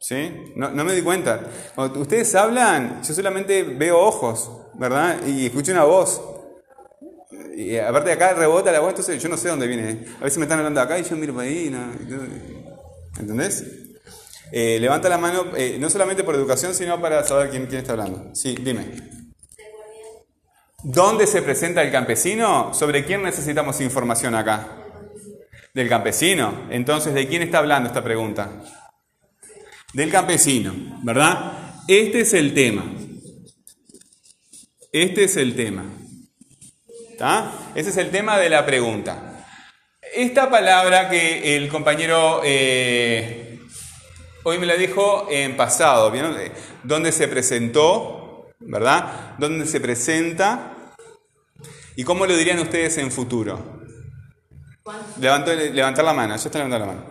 ¿Sí? 0.00 0.32
No, 0.56 0.70
me 0.70 0.84
doy 0.84 1.02
cuenta. 1.02 1.40
Cuando 1.74 2.00
ustedes 2.00 2.34
hablan, 2.34 3.02
yo 3.02 3.14
solamente 3.14 3.62
veo 3.62 3.98
ojos, 3.98 4.50
¿verdad? 4.74 5.18
Y 5.26 5.46
escucho 5.46 5.72
una 5.72 5.84
voz. 5.84 6.20
Y 7.56 7.76
aparte 7.76 8.08
de 8.08 8.14
acá 8.14 8.32
rebota 8.34 8.72
la 8.72 8.80
voz, 8.80 8.90
entonces 8.90 9.22
yo 9.22 9.28
no 9.28 9.36
sé 9.36 9.48
dónde 9.48 9.66
viene. 9.66 10.06
A 10.20 10.24
veces 10.24 10.38
me 10.38 10.44
están 10.44 10.58
hablando 10.58 10.80
acá 10.80 10.98
y 10.98 11.04
yo 11.04 11.16
miro 11.16 11.34
para 11.34 11.46
ahí. 11.46 11.70
no- 11.70 11.92
¿Entendés? 13.20 13.64
Eh, 14.50 14.78
levanta 14.80 15.08
la 15.08 15.18
mano, 15.18 15.44
eh, 15.56 15.76
no 15.78 15.88
solamente 15.88 16.24
por 16.24 16.34
educación, 16.34 16.74
sino 16.74 17.00
para 17.00 17.22
saber 17.24 17.50
quién, 17.50 17.66
quién 17.66 17.80
está 17.80 17.92
hablando. 17.92 18.34
Sí, 18.34 18.56
dime. 18.60 19.21
¿Dónde 20.82 21.26
se 21.26 21.42
presenta 21.42 21.82
el 21.82 21.92
campesino? 21.92 22.74
¿Sobre 22.74 23.04
quién 23.04 23.22
necesitamos 23.22 23.80
información 23.80 24.34
acá? 24.34 24.68
Del 25.74 25.88
campesino. 25.88 26.66
Entonces, 26.70 27.14
¿de 27.14 27.26
quién 27.28 27.42
está 27.42 27.58
hablando 27.58 27.88
esta 27.88 28.02
pregunta? 28.02 28.50
del 29.92 30.10
campesino, 30.10 30.74
¿verdad? 31.02 31.52
Este 31.86 32.20
es 32.20 32.32
el 32.34 32.54
tema. 32.54 32.84
Este 34.90 35.24
es 35.24 35.36
el 35.36 35.54
tema. 35.54 35.84
¿Está? 37.10 37.52
Ese 37.74 37.90
es 37.90 37.96
el 37.98 38.10
tema 38.10 38.38
de 38.38 38.48
la 38.48 38.64
pregunta. 38.64 39.46
Esta 40.14 40.50
palabra 40.50 41.08
que 41.08 41.56
el 41.56 41.68
compañero 41.68 42.40
eh, 42.44 43.60
hoy 44.42 44.58
me 44.58 44.66
la 44.66 44.74
dijo 44.74 45.26
en 45.30 45.56
pasado, 45.56 46.10
¿vieron? 46.10 46.38
Eh, 46.38 46.52
¿Dónde 46.82 47.12
se 47.12 47.28
presentó? 47.28 48.50
¿Verdad? 48.60 49.34
¿Dónde 49.38 49.66
se 49.66 49.80
presenta? 49.80 50.71
¿Y 51.96 52.04
cómo 52.04 52.26
lo 52.26 52.36
dirían 52.36 52.58
ustedes 52.58 52.96
en 52.98 53.10
futuro? 53.10 53.80
Levanto- 55.20 55.54
levantar 55.54 56.04
la 56.04 56.12
mano, 56.12 56.36
ya 56.36 56.42
está 56.46 56.58
levantando 56.58 56.86
la 56.86 56.92
mano. 56.92 57.06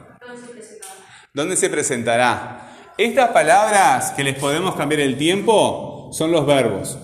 ¿Dónde 1.34 1.55
se 1.55 1.69
presentará? 1.69 2.93
Estas 2.97 3.29
palabras 3.29 4.11
que 4.11 4.23
les 4.23 4.36
podemos 4.38 4.75
cambiar 4.75 5.01
el 5.01 5.17
tiempo 5.17 6.09
son 6.13 6.32
los 6.32 6.45
verbos. 6.45 6.97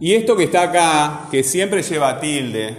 Y 0.00 0.14
esto 0.14 0.36
que 0.36 0.44
está 0.44 0.62
acá, 0.62 1.28
que 1.30 1.42
siempre 1.44 1.82
lleva 1.82 2.20
tilde, 2.20 2.76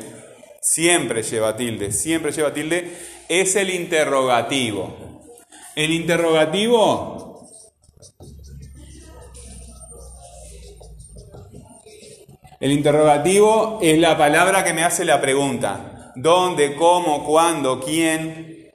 siempre 0.61 1.23
lleva 1.23 1.55
tilde, 1.55 1.91
siempre 1.91 2.31
lleva 2.31 2.53
tilde, 2.53 2.97
es 3.29 3.55
el 3.55 3.69
interrogativo. 3.69 5.23
El 5.75 5.91
interrogativo 5.91 7.32
El 12.63 12.71
interrogativo 12.71 13.79
es 13.81 13.99
la 13.99 14.17
palabra 14.17 14.63
que 14.63 14.73
me 14.73 14.85
hace 14.85 15.03
la 15.03 15.19
pregunta. 15.19 16.13
¿Dónde, 16.15 16.77
cómo, 16.77 17.25
cuándo, 17.25 17.81
quién? 17.81 18.71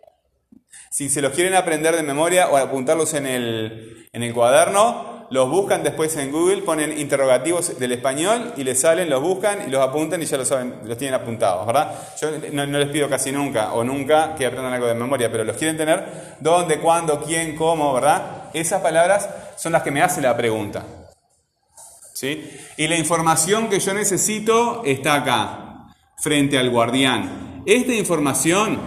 Si 0.91 1.09
se 1.09 1.22
los 1.22 1.32
quieren 1.32 1.55
aprender 1.55 1.97
de 1.97 2.03
memoria 2.03 2.51
o 2.51 2.59
apuntarlos 2.59 3.14
en 3.14 3.26
el, 3.26 4.07
en 4.12 4.22
el 4.22 4.34
cuaderno, 4.34 5.26
los 5.30 5.49
buscan 5.49 5.82
después 5.82 6.14
en 6.18 6.30
Google, 6.30 6.61
ponen 6.64 6.99
interrogativos 6.99 7.78
del 7.78 7.93
español 7.93 8.53
y 8.59 8.64
les 8.64 8.78
salen, 8.78 9.09
los 9.09 9.22
buscan 9.22 9.66
y 9.66 9.70
los 9.70 9.80
apuntan 9.80 10.20
y 10.20 10.26
ya 10.26 10.36
lo 10.36 10.45
saben, 10.45 10.80
los 10.84 10.99
tienen 10.99 11.18
apuntados, 11.18 11.66
¿verdad? 11.66 11.95
Yo 12.20 12.28
no, 12.53 12.66
no 12.66 12.78
les 12.78 12.91
pido 12.91 13.09
casi 13.09 13.32
nunca 13.32 13.72
o 13.72 13.84
nunca 13.84 14.34
que 14.34 14.45
aprendan 14.45 14.74
algo 14.74 14.86
de 14.86 14.93
memoria, 14.93 15.32
pero 15.32 15.45
los 15.45 15.57
quieren 15.57 15.78
tener. 15.78 16.36
¿Dónde, 16.41 16.78
cuándo, 16.78 17.24
quién, 17.24 17.57
cómo, 17.57 17.95
verdad? 17.95 18.51
Esas 18.53 18.82
palabras 18.82 19.30
son 19.57 19.72
las 19.72 19.82
que 19.82 19.91
me 19.91 20.03
hacen 20.03 20.24
la 20.24 20.36
pregunta. 20.36 20.84
Y 22.22 22.88
la 22.88 22.96
información 22.96 23.68
que 23.68 23.78
yo 23.78 23.94
necesito 23.94 24.82
está 24.84 25.14
acá, 25.14 25.94
frente 26.18 26.58
al 26.58 26.70
guardián. 26.70 27.62
Esta 27.64 27.94
información, 27.94 28.78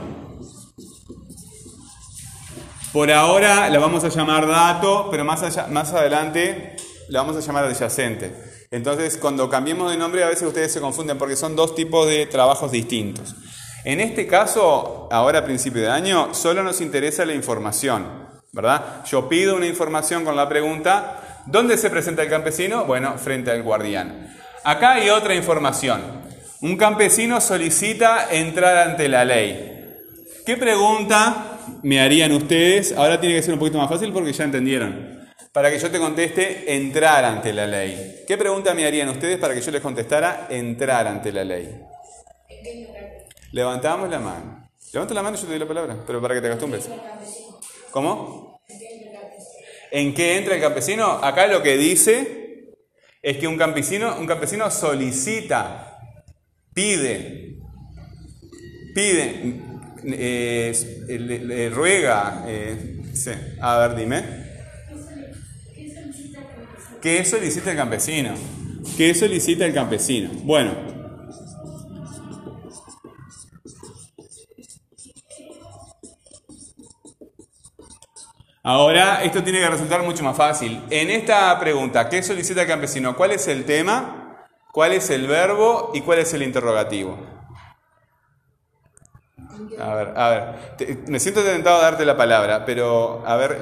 por 2.92 3.12
ahora 3.12 3.70
la 3.70 3.80
vamos 3.80 4.04
a 4.04 4.10
llamar 4.10 4.48
dato, 4.48 5.08
pero 5.10 5.24
más, 5.24 5.42
más 5.70 5.94
adelante 5.94 6.76
la 7.08 7.22
vamos 7.22 7.38
a 7.38 7.40
llamar 7.46 7.66
adyacente. 7.66 8.34
Entonces, 8.70 9.18
cuando 9.18 9.50
cambiemos 9.50 9.92
de 9.92 9.98
nombre, 9.98 10.24
a 10.24 10.30
veces 10.30 10.48
ustedes 10.48 10.72
se 10.74 10.82
confunden 10.82 11.18
porque 11.18 11.36
son 11.36 11.56
dos 11.56 11.76
tipos 11.76 12.08
de 12.08 12.26
trabajos 12.26 12.72
distintos. 12.72 13.36
En 13.84 14.00
este 14.00 14.28
caso, 14.28 15.08
ahora 15.12 15.40
a 15.40 15.46
principio 15.46 15.82
de 15.82 15.90
año, 15.90 16.34
solo 16.34 16.64
nos 16.64 16.82
interesa 16.82 17.26
la 17.26 17.34
información, 17.34 18.31
¿verdad? 18.52 19.04
Yo 19.06 19.30
pido 19.30 19.56
una 19.56 19.66
información 19.66 20.26
con 20.26 20.36
la 20.36 20.50
pregunta, 20.50 21.44
¿dónde 21.46 21.78
se 21.78 21.90
presenta 21.90 22.24
el 22.24 22.30
campesino? 22.30 22.86
Bueno, 22.86 23.18
frente 23.18 23.52
al 23.52 23.64
guardián. 23.64 24.34
Acá 24.64 24.94
hay 24.94 25.10
otra 25.10 25.36
información. 25.36 26.02
Un 26.62 26.78
campesino 26.78 27.42
solicita 27.42 28.28
entrar 28.32 28.78
ante 28.78 29.08
la 29.08 29.26
ley. 29.26 29.72
¿Qué 30.46 30.58
pregunta 30.58 31.58
me 31.84 32.00
harían 32.00 32.32
ustedes? 32.34 32.94
Ahora 32.96 33.20
tiene 33.20 33.36
que 33.36 33.44
ser 33.44 33.54
un 33.54 33.60
poquito 33.60 33.78
más 33.78 33.90
fácil 33.90 34.12
porque 34.12 34.34
ya 34.34 34.44
entendieron. 34.44 35.22
Para 35.52 35.70
que 35.70 35.80
yo 35.80 35.90
te 35.92 36.00
conteste, 36.00 36.76
entrar 36.76 37.26
ante 37.26 37.52
la 37.52 37.68
ley. 37.68 38.24
¿Qué 38.28 38.38
pregunta 38.38 38.74
me 38.74 38.86
harían 38.86 39.10
ustedes 39.10 39.38
para 39.38 39.54
que 39.54 39.62
yo 39.62 39.72
les 39.72 39.82
contestara, 39.82 40.48
entrar 40.50 41.08
ante 41.08 41.32
la 41.32 41.44
ley? 41.44 41.82
Levantamos 43.52 44.10
la 44.10 44.20
mano. 44.20 44.70
Levanta 44.94 45.14
la 45.14 45.24
mano 45.24 45.36
y 45.36 45.40
yo 45.40 45.46
te 45.46 45.52
doy 45.52 45.60
la 45.60 45.68
palabra, 45.68 45.98
pero 46.06 46.22
para 46.22 46.36
que 46.36 46.42
te 46.42 46.48
acostumbres. 46.48 46.90
¿Cómo? 47.92 48.62
¿En 49.92 50.14
qué 50.14 50.38
entra 50.38 50.56
el 50.56 50.62
campesino? 50.62 51.06
Acá 51.06 51.48
lo 51.48 51.62
que 51.62 51.78
dice 51.78 52.72
es 53.22 53.38
que 53.38 53.48
un 53.48 53.58
campesino, 53.58 54.18
un 54.18 54.26
campesino 54.26 54.72
solicita, 54.72 56.00
pide, 56.74 57.58
pide, 58.96 59.60
eh, 60.06 60.74
le, 61.08 61.70
ruega. 61.70 62.46
eh, 62.48 63.02
sí. 63.14 63.32
A 63.60 63.78
ver, 63.80 63.98
dime. 63.98 64.24
¿Qué 67.02 67.26
solicita 67.26 67.72
el 67.72 67.78
campesino? 67.78 68.34
¿Qué 68.96 69.14
solicita 69.14 69.66
el 69.66 69.74
campesino? 69.74 70.30
Bueno, 70.44 71.01
ahora 78.64 79.24
esto 79.24 79.44
tiene 79.44 79.60
que 79.60 79.70
resultar 79.70 80.04
mucho 80.04 80.24
más 80.24 80.36
fácil. 80.36 80.84
En 80.90 81.10
esta 81.10 81.60
pregunta, 81.60 82.10
¿qué 82.10 82.22
solicita 82.24 82.62
el 82.62 82.68
campesino? 82.68 83.16
¿Cuál 83.16 83.32
es 83.32 83.48
el 83.48 83.66
tema? 83.66 84.46
¿Cuál 84.72 84.94
es 84.94 85.10
el 85.10 85.28
verbo? 85.28 85.92
¿Y 85.94 86.02
cuál 86.02 86.20
es 86.20 86.34
el 86.34 86.44
interrogativo? 86.44 87.18
A 89.80 89.96
ver, 89.96 90.14
a 90.16 90.30
ver, 90.30 90.98
me 91.08 91.20
siento 91.20 91.44
tentado 91.44 91.78
a 91.78 91.84
darte 91.84 92.06
la 92.06 92.16
palabra, 92.16 92.66
pero 92.66 93.24
a 93.26 93.36
ver, 93.36 93.60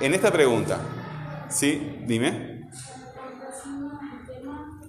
en 0.00 0.14
esta 0.14 0.30
pregunta, 0.30 0.78
¿sí? 1.48 1.98
Dime. 2.06 2.68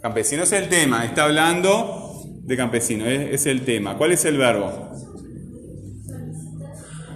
Campesino 0.01 0.43
es 0.43 0.51
el 0.51 0.67
tema, 0.67 1.05
está 1.05 1.25
hablando 1.25 2.23
de 2.25 2.57
campesino, 2.57 3.05
es, 3.05 3.33
es 3.33 3.45
el 3.45 3.63
tema. 3.65 3.97
¿Cuál 3.97 4.13
es 4.13 4.25
el 4.25 4.37
verbo? 4.37 4.91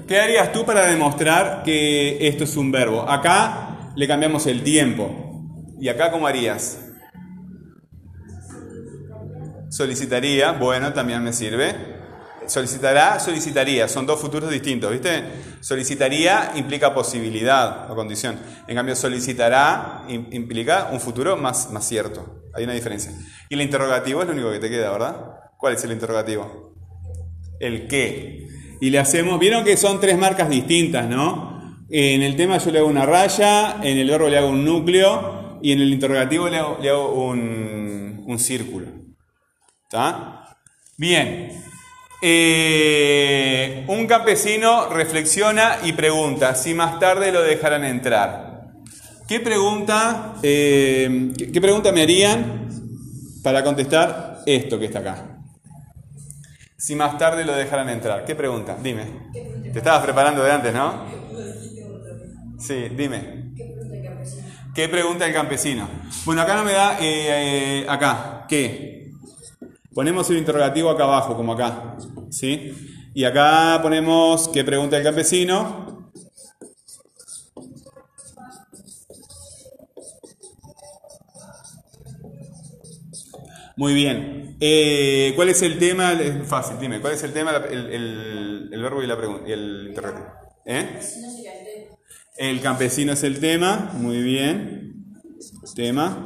¿Qué 0.08 0.20
harías 0.20 0.52
tú 0.52 0.66
para 0.66 0.86
demostrar 0.86 1.64
que 1.64 2.28
esto 2.28 2.44
es 2.44 2.56
un 2.58 2.72
verbo? 2.72 3.10
Acá 3.10 3.92
le 3.96 4.08
cambiamos 4.08 4.46
el 4.46 4.62
tiempo. 4.64 5.44
¿Y 5.80 5.90
acá 5.90 6.12
cómo 6.12 6.28
harías? 6.28 6.80
Solicitaría, 9.70 10.52
bueno, 10.54 10.94
también 10.94 11.24
me 11.24 11.34
sirve. 11.34 11.74
Solicitará, 12.46 13.20
solicitaría, 13.20 13.88
son 13.88 14.06
dos 14.06 14.22
futuros 14.22 14.52
distintos, 14.52 14.92
¿viste? 14.92 15.24
Solicitaría 15.62 16.52
implica 16.56 16.94
posibilidad 16.94 17.90
o 17.90 17.96
condición. 17.96 18.38
En 18.68 18.76
cambio, 18.76 18.96
solicitará 18.96 20.04
im- 20.08 20.28
implica 20.32 20.90
un 20.92 21.00
futuro 21.00 21.36
más, 21.36 21.72
más 21.72 21.88
cierto. 21.88 22.44
Hay 22.54 22.64
una 22.64 22.74
diferencia. 22.74 23.12
Y 23.50 23.56
el 23.56 23.62
interrogativo 23.62 24.22
es 24.22 24.28
lo 24.28 24.34
único 24.34 24.52
que 24.52 24.60
te 24.60 24.70
queda, 24.70 24.92
¿verdad? 24.92 25.16
¿Cuál 25.58 25.74
es 25.74 25.84
el 25.84 25.92
interrogativo? 25.94 26.76
El 27.60 27.88
qué. 27.88 28.48
Y 28.80 28.90
le 28.90 29.00
hacemos, 29.00 29.40
vieron 29.40 29.64
que 29.64 29.78
son 29.78 30.00
tres 30.00 30.18
marcas 30.18 30.50
distintas, 30.50 31.08
¿no? 31.08 31.56
En 31.90 32.24
el 32.24 32.36
tema 32.36 32.58
yo 32.58 32.72
le 32.72 32.80
hago 32.80 32.88
una 32.88 33.06
raya, 33.06 33.78
en 33.82 33.98
el 33.98 34.10
verbo 34.10 34.28
le 34.28 34.38
hago 34.38 34.50
un 34.50 34.66
núcleo 34.66 35.60
y 35.62 35.72
en 35.72 35.82
el 35.82 35.94
interrogativo 35.94 36.50
le 36.50 36.58
hago, 36.58 37.26
un, 37.26 38.36
círculo. 38.40 38.88
¿Está? 39.84 40.58
Bien. 40.98 41.52
Eh, 42.22 43.86
un 43.88 44.08
campesino 44.08 44.90
reflexiona 44.90 45.78
y 45.84 45.94
pregunta 45.94 46.56
si 46.56 46.74
más 46.74 47.00
tarde 47.00 47.32
lo 47.32 47.44
dejarán 47.44 47.86
entrar. 47.86 48.72
¿Qué 49.28 49.40
pregunta, 49.40 50.36
eh, 50.44 51.32
¿qué, 51.38 51.52
qué 51.52 51.62
pregunta 51.62 51.92
me 51.92 52.02
harían 52.02 52.68
para 53.44 53.64
contestar 53.64 54.42
esto 54.46 54.80
que 54.80 54.86
está 54.86 55.00
acá? 55.00 55.35
Si 56.78 56.96
más 56.96 57.18
tarde 57.18 57.46
lo 57.46 57.54
dejarán 57.54 57.90
entrar. 57.90 58.26
¿Qué 58.26 58.36
pregunta? 58.36 58.78
Dime. 58.82 59.06
Te 59.72 59.80
estabas 59.80 60.04
preparando 60.04 60.44
de 60.44 60.52
antes, 60.52 60.74
¿no? 60.74 61.06
Sí, 62.60 62.90
dime. 62.96 63.54
¿Qué 64.74 64.90
pregunta 64.90 65.26
el 65.26 65.34
campesino? 65.34 65.88
Bueno, 66.26 66.42
acá 66.42 66.56
no 66.56 66.66
me 66.66 66.74
da. 66.74 66.98
eh, 67.00 67.82
eh, 67.82 67.86
acá. 67.88 68.46
¿Qué? 68.48 69.12
Ponemos 69.94 70.30
el 70.30 70.38
interrogativo 70.38 70.90
acá 70.90 71.04
abajo, 71.04 71.36
como 71.38 71.54
acá. 71.54 71.96
¿Sí? 72.30 72.74
Y 73.14 73.24
acá 73.24 73.80
ponemos 73.82 74.50
qué 74.50 74.66
pregunta 74.66 74.98
el 74.98 75.04
campesino. 75.04 75.95
Muy 83.78 83.94
bien. 83.94 84.56
Eh, 84.60 85.34
¿Cuál 85.36 85.50
es 85.50 85.62
el 85.62 85.78
tema? 85.78 86.14
Es 86.14 86.48
fácil, 86.48 86.78
dime. 86.80 87.02
¿Cuál 87.02 87.14
es 87.14 87.24
el 87.24 87.34
tema? 87.34 87.52
El, 87.70 88.70
verbo 88.72 89.04
y 89.04 89.08
la 89.08 89.18
pregunta. 89.18 89.46
El 89.48 89.88
interrogativo. 89.90 90.28
¿Eh? 90.66 91.00
El 92.38 92.62
campesino 92.62 93.14
es 93.14 93.24
el 93.24 93.40
tema. 93.40 93.92
Muy 93.96 94.22
bien. 94.22 95.06
Tema. 95.76 96.26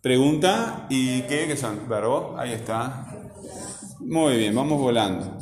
Pregunta. 0.00 0.86
¿Y 0.88 1.22
qué, 1.22 1.46
qué 1.48 1.56
son? 1.56 1.88
Verbo. 1.88 2.36
Ahí 2.38 2.52
está. 2.52 3.06
Muy 4.00 4.36
bien, 4.36 4.54
vamos 4.54 4.80
volando. 4.80 5.36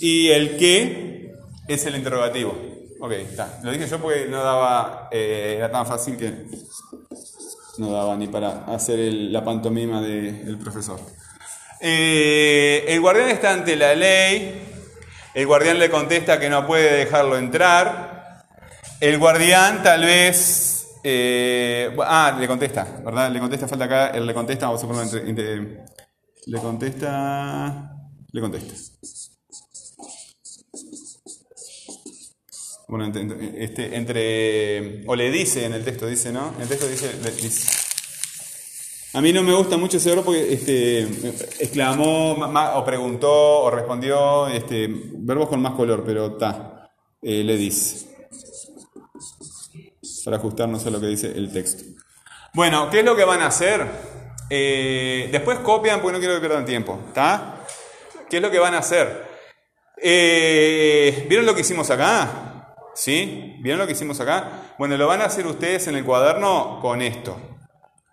Y 0.00 0.28
el 0.28 0.56
qué 0.56 1.32
es 1.68 1.86
el 1.86 1.94
interrogativo. 1.94 2.56
Ok, 3.00 3.12
está. 3.12 3.60
Lo 3.62 3.70
dije 3.70 3.86
yo 3.86 4.00
porque 4.00 4.26
no 4.26 4.42
daba, 4.42 5.08
eh, 5.12 5.54
era 5.58 5.70
tan 5.70 5.86
fácil 5.86 6.16
que 6.16 6.46
no 7.78 7.90
daba 7.90 8.16
ni 8.16 8.26
para 8.28 8.64
hacer 8.66 8.98
el- 9.00 9.32
la 9.32 9.44
pantomima 9.44 10.00
del 10.00 10.58
profesor. 10.58 11.00
Eh, 11.80 12.84
el 12.88 13.00
guardián 13.00 13.28
está 13.30 13.52
ante 13.52 13.76
la 13.76 13.94
ley. 13.94 14.62
El 15.34 15.46
guardián 15.46 15.78
le 15.78 15.90
contesta 15.90 16.40
que 16.40 16.48
no 16.48 16.66
puede 16.66 16.92
dejarlo 16.96 17.36
entrar. 17.36 18.46
El 19.00 19.18
guardián 19.18 19.82
tal 19.82 20.02
vez... 20.02 20.88
eh, 21.04 21.94
ah, 22.00 22.36
le 22.40 22.48
contesta, 22.48 22.84
¿verdad? 23.04 23.30
Le 23.30 23.38
contesta, 23.38 23.68
falta 23.68 23.84
acá, 23.84 24.12
le 24.18 24.34
contesta, 24.34 24.66
vamos 24.66 24.82
a 24.82 24.86
le 26.46 26.60
contesta, 26.60 27.92
le 28.32 28.40
contesta. 28.40 28.74
Bueno, 32.88 33.04
entre, 33.06 33.22
entre- 33.22 33.64
este, 33.64 33.96
entre, 33.96 35.04
o 35.06 35.16
le 35.16 35.30
dice 35.30 35.64
en 35.64 35.74
el 35.74 35.84
texto, 35.84 36.06
dice, 36.06 36.32
¿no? 36.32 36.52
En 36.56 36.62
el 36.62 36.68
texto 36.68 36.86
dice, 36.88 37.12
le- 37.22 37.30
dice. 37.32 37.68
A 39.14 39.20
mí 39.20 39.32
no 39.32 39.42
me 39.42 39.54
gusta 39.54 39.76
mucho 39.76 39.96
ese 39.96 40.10
verbo 40.10 40.24
porque 40.26 40.52
este, 40.52 41.00
exclamó 41.58 42.32
o 42.32 42.84
preguntó 42.84 43.62
o 43.62 43.70
respondió, 43.70 44.46
este, 44.48 44.88
verbos 44.90 45.48
con 45.48 45.60
más 45.62 45.72
color, 45.74 46.04
pero 46.04 46.26
está, 46.34 46.90
le 47.22 47.56
dice. 47.56 48.06
Para 50.24 50.36
ajustarnos 50.36 50.84
a 50.86 50.90
lo 50.90 51.00
que 51.00 51.06
dice 51.06 51.28
el 51.34 51.52
texto. 51.52 51.84
Bueno, 52.52 52.90
¿qué 52.90 53.00
es 53.00 53.04
lo 53.04 53.16
que 53.16 53.24
van 53.24 53.40
a 53.42 53.46
hacer? 53.46 53.86
Eh, 54.50 55.28
después 55.32 55.58
copian 55.60 56.00
porque 56.00 56.12
no 56.14 56.18
quiero 56.18 56.34
que 56.34 56.40
pierdan 56.40 56.64
tiempo. 56.64 56.98
¿Qué 58.28 58.36
es 58.36 58.42
lo 58.42 58.50
que 58.50 58.58
van 58.58 58.74
a 58.74 58.78
hacer? 58.78 59.24
Eh, 60.02 61.26
¿Vieron 61.28 61.46
lo 61.46 61.54
que 61.54 61.60
hicimos 61.62 61.90
acá? 61.90 62.55
¿Sí? 62.96 63.56
¿Vieron 63.60 63.78
lo 63.78 63.86
que 63.86 63.92
hicimos 63.92 64.18
acá? 64.20 64.74
Bueno, 64.78 64.96
lo 64.96 65.06
van 65.06 65.20
a 65.20 65.26
hacer 65.26 65.46
ustedes 65.46 65.86
en 65.86 65.96
el 65.96 66.04
cuaderno 66.04 66.78
con 66.80 67.02
esto. 67.02 67.38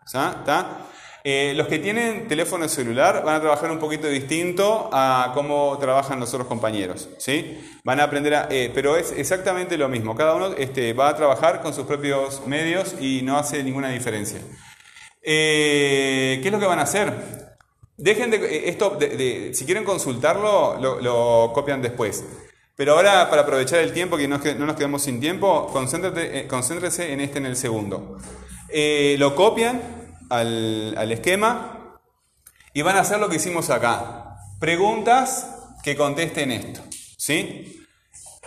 ¿Sa- 0.05 0.35
¿Está? 0.39 0.79
Eh, 1.23 1.53
los 1.55 1.69
que 1.69 1.79
tienen 1.79 2.27
teléfono 2.27 2.67
celular 2.67 3.23
van 3.23 3.35
a 3.35 3.39
trabajar 3.39 3.71
un 3.71 3.79
poquito 3.79 4.07
distinto 4.07 4.89
a 4.91 5.31
cómo 5.33 5.77
trabajan 5.79 6.19
los 6.19 6.33
otros 6.33 6.47
compañeros. 6.49 7.07
¿sí? 7.17 7.61
Van 7.85 8.01
a 8.01 8.03
aprender 8.03 8.35
a... 8.35 8.47
eh, 8.51 8.71
pero 8.75 8.97
es 8.97 9.13
exactamente 9.13 9.77
lo 9.77 9.87
mismo. 9.87 10.15
Cada 10.17 10.35
uno 10.35 10.47
este, 10.57 10.91
va 10.91 11.07
a 11.07 11.15
trabajar 11.15 11.61
con 11.61 11.73
sus 11.73 11.85
propios 11.85 12.45
medios 12.45 12.95
y 12.99 13.21
no 13.21 13.37
hace 13.37 13.63
ninguna 13.63 13.87
diferencia. 13.89 14.41
Eh, 15.21 16.39
¿Qué 16.41 16.47
es 16.49 16.51
lo 16.51 16.59
que 16.59 16.65
van 16.65 16.79
a 16.79 16.83
hacer? 16.83 17.55
Dejen 17.95 18.31
de... 18.31 18.67
Esto, 18.67 18.89
de- 18.99 19.51
si 19.53 19.63
quieren 19.65 19.85
consultarlo, 19.85 20.77
lo, 20.81 20.99
lo 20.99 21.51
copian 21.53 21.81
después. 21.81 22.25
Pero 22.75 22.93
ahora, 22.93 23.29
para 23.29 23.43
aprovechar 23.43 23.79
el 23.79 23.93
tiempo, 23.93 24.17
que 24.17 24.27
no, 24.27 24.37
nos 24.39 24.75
quedemos 24.75 25.03
sin 25.03 25.19
tiempo, 25.19 25.69
concéntrate- 25.71 26.29
eh, 26.33 26.47
concéntrese 26.47 27.13
en 27.13 27.19
este, 27.21 27.37
en 27.37 27.45
el 27.45 27.55
segundo. 27.55 28.17
Eh, 28.69 29.15
lo 29.19 29.35
copian 29.35 29.81
al, 30.29 30.95
al 30.97 31.11
esquema 31.11 31.99
y 32.73 32.81
van 32.81 32.95
a 32.97 33.01
hacer 33.01 33.19
lo 33.19 33.29
que 33.29 33.35
hicimos 33.35 33.69
acá. 33.69 34.37
Preguntas 34.59 35.55
que 35.83 35.95
contesten 35.95 36.51
esto. 36.51 36.81
¿Sí? 37.17 37.85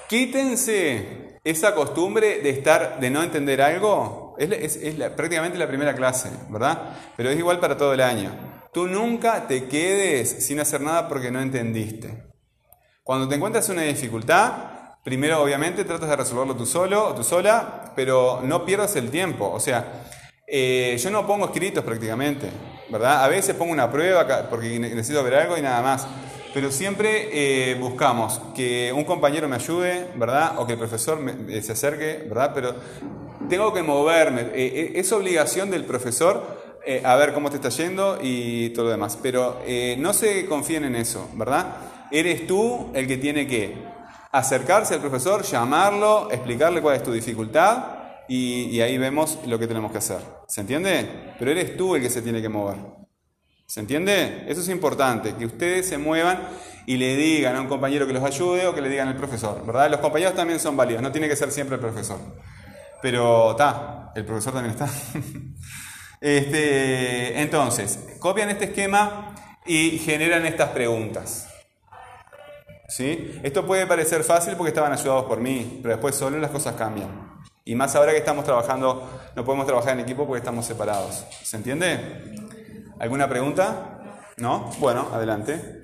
Quítense 0.09 1.39
esa 1.45 1.75
costumbre 1.75 2.41
de 2.41 2.51
estar, 2.51 2.99
de 2.99 3.11
no 3.11 3.23
entender 3.23 3.63
algo. 3.63 4.35
Es, 4.39 4.77
es- 4.77 4.95
prácticamente 5.11 5.57
la 5.59 5.69
primera 5.69 5.95
clase, 5.95 6.31
¿verdad? 6.51 6.97
Pero 7.17 7.31
es 7.31 7.39
igual 7.39 7.61
para 7.61 7.77
todo 7.77 7.95
el 7.95 8.01
año. 8.01 8.33
Tú 8.73 8.87
nunca 8.89 9.47
te 9.47 9.67
quedes 9.69 10.45
sin 10.47 10.59
hacer 10.61 10.81
nada 10.81 11.09
porque 11.09 11.31
no 11.31 11.41
entendiste. 11.41 12.25
Cuando 13.07 13.29
te 13.29 13.37
encuentras 13.37 13.69
una 13.69 13.83
dificultad, 13.83 14.53
primero 15.05 15.41
obviamente 15.41 15.85
tratas 15.85 16.09
de 16.11 16.17
resolverlo 16.17 16.57
tú 16.57 16.67
solo 16.67 17.07
o 17.11 17.15
tú 17.15 17.23
sola, 17.23 17.93
pero 17.95 18.41
no 18.43 18.65
pierdas 18.65 18.97
el 18.97 19.13
tiempo. 19.13 19.49
O 19.49 19.61
sea, 19.61 20.03
eh, 20.45 20.99
yo 21.01 21.11
no 21.13 21.25
pongo 21.25 21.45
escritos 21.45 21.85
prácticamente, 21.85 22.51
¿verdad? 22.91 23.23
A 23.23 23.29
veces 23.29 23.55
pongo 23.55 23.71
una 23.73 23.89
prueba 23.93 24.27
porque 24.51 24.81
ne- 24.81 24.89
necesito 24.93 25.23
ver 25.23 25.37
algo 25.37 25.57
y 25.57 25.63
nada 25.63 25.81
más. 25.83 26.05
Pero 26.53 26.73
siempre 26.73 27.29
eh, 27.71 27.77
buscamos 27.77 28.41
que 28.57 28.93
un 28.93 29.05
compañero 29.05 29.49
me 29.49 29.55
ayude, 29.55 30.09
¿verdad? 30.17 30.59
O 30.59 30.67
que 30.67 30.73
el 30.73 30.79
profesor 30.81 31.21
me- 31.21 31.57
eh, 31.57 31.63
se 31.63 31.75
acerque, 31.75 32.25
¿verdad? 32.29 32.51
Pero 32.57 32.75
tengo 33.49 33.73
que 33.73 33.85
moverme. 33.85 34.41
Eh, 34.41 34.51
eh, 34.55 34.93
es 34.97 35.13
obligación 35.13 35.71
del 35.71 35.85
profesor 35.85 36.43
eh, 36.85 37.03
a 37.05 37.15
ver 37.15 37.33
cómo 37.33 37.51
te 37.51 37.57
está 37.57 37.69
yendo 37.69 38.19
y 38.21 38.71
todo 38.71 38.87
lo 38.87 38.91
demás. 38.91 39.17
Pero 39.23 39.61
no 39.99 40.13
se 40.13 40.47
confíen 40.47 40.83
en 40.87 40.97
eso, 40.97 41.29
¿verdad? 41.35 41.67
Eres 42.11 42.47
tú 42.47 42.91
el 42.95 43.07
que 43.07 43.17
tiene 43.17 43.47
que 43.47 43.77
acercarse 44.33 44.95
al 44.95 45.01
profesor, 45.01 45.43
llamarlo, 45.43 46.31
explicarle 46.31 46.83
cuál 46.83 46.97
es 46.97 47.03
tu 47.03 47.13
dificultad 47.13 47.97
y, 48.29 48.81
ahí 48.81 48.99
vemos 48.99 49.39
lo 49.47 49.59
que 49.59 49.67
tenemos 49.67 49.93
que 49.93 49.99
hacer. 49.99 50.19
¿Se 50.49 50.61
entiende? 50.61 51.35
Pero 51.39 51.51
eres 51.51 51.77
tú 51.77 51.95
el 51.95 52.03
que 52.03 52.11
se 52.11 52.23
tiene 52.23 52.43
que 52.43 52.49
mover. 52.49 52.77
¿Se 53.67 53.81
entiende? 53.81 54.45
Eso 54.49 54.61
es 54.61 54.69
importante, 54.69 55.35
que 55.35 55.47
ustedes 55.47 55.89
se 55.89 55.99
muevan 55.99 56.41
y 56.87 56.97
le 56.97 57.17
digan 57.17 57.57
a 57.57 57.61
un 57.61 57.67
compañero 57.67 58.07
que 58.07 58.13
los 58.13 58.23
ayude 58.23 58.67
o 58.67 58.75
que 58.75 58.81
le 58.81 58.89
digan 58.89 59.09
al 59.09 59.17
profesor, 59.17 59.65
¿verdad? 59.67 59.91
Los 59.91 60.01
compañeros 60.01 60.35
también 60.35 60.61
son 60.61 60.77
válidos, 60.77 61.03
no 61.03 61.11
tiene 61.11 61.29
que 61.29 61.35
ser 61.35 61.51
siempre 61.51 61.75
el 61.75 61.81
profesor. 61.81 62.19
Pero 63.03 63.53
está, 63.53 64.13
el 64.15 64.25
profesor 64.25 64.53
también 64.53 64.75
está. 64.75 64.89
Este, 66.19 67.43
entonces, 67.43 68.17
copian 68.21 68.49
este 68.49 68.65
esquema 68.65 69.35
y 69.67 69.99
generan 69.99 70.47
estas 70.47 70.71
preguntas. 70.71 71.47
¿Sí? 72.89 73.41
Esto 73.43 73.67
puede 73.67 73.87
parecer 73.87 74.23
fácil 74.25 74.55
porque 74.57 74.69
estaban 74.69 74.93
ayudados 74.93 75.25
por 75.25 75.41
mí, 75.41 75.81
pero 75.83 75.95
después 75.95 76.15
solo 76.15 76.39
las 76.39 76.51
cosas 76.51 76.75
cambian. 76.75 77.09
Y 77.65 77.75
más 77.75 77.97
ahora 77.97 78.13
que 78.13 78.19
estamos 78.19 78.45
trabajando, 78.45 79.09
no 79.35 79.45
podemos 79.45 79.67
trabajar 79.67 79.95
en 79.95 80.01
equipo 80.01 80.25
porque 80.25 80.39
estamos 80.39 80.65
separados. 80.65 81.27
¿Se 81.43 81.57
entiende? 81.57 82.37
¿Alguna 82.99 83.29
pregunta? 83.29 83.99
¿No? 84.37 84.71
Bueno, 84.79 85.09
adelante. 85.13 85.76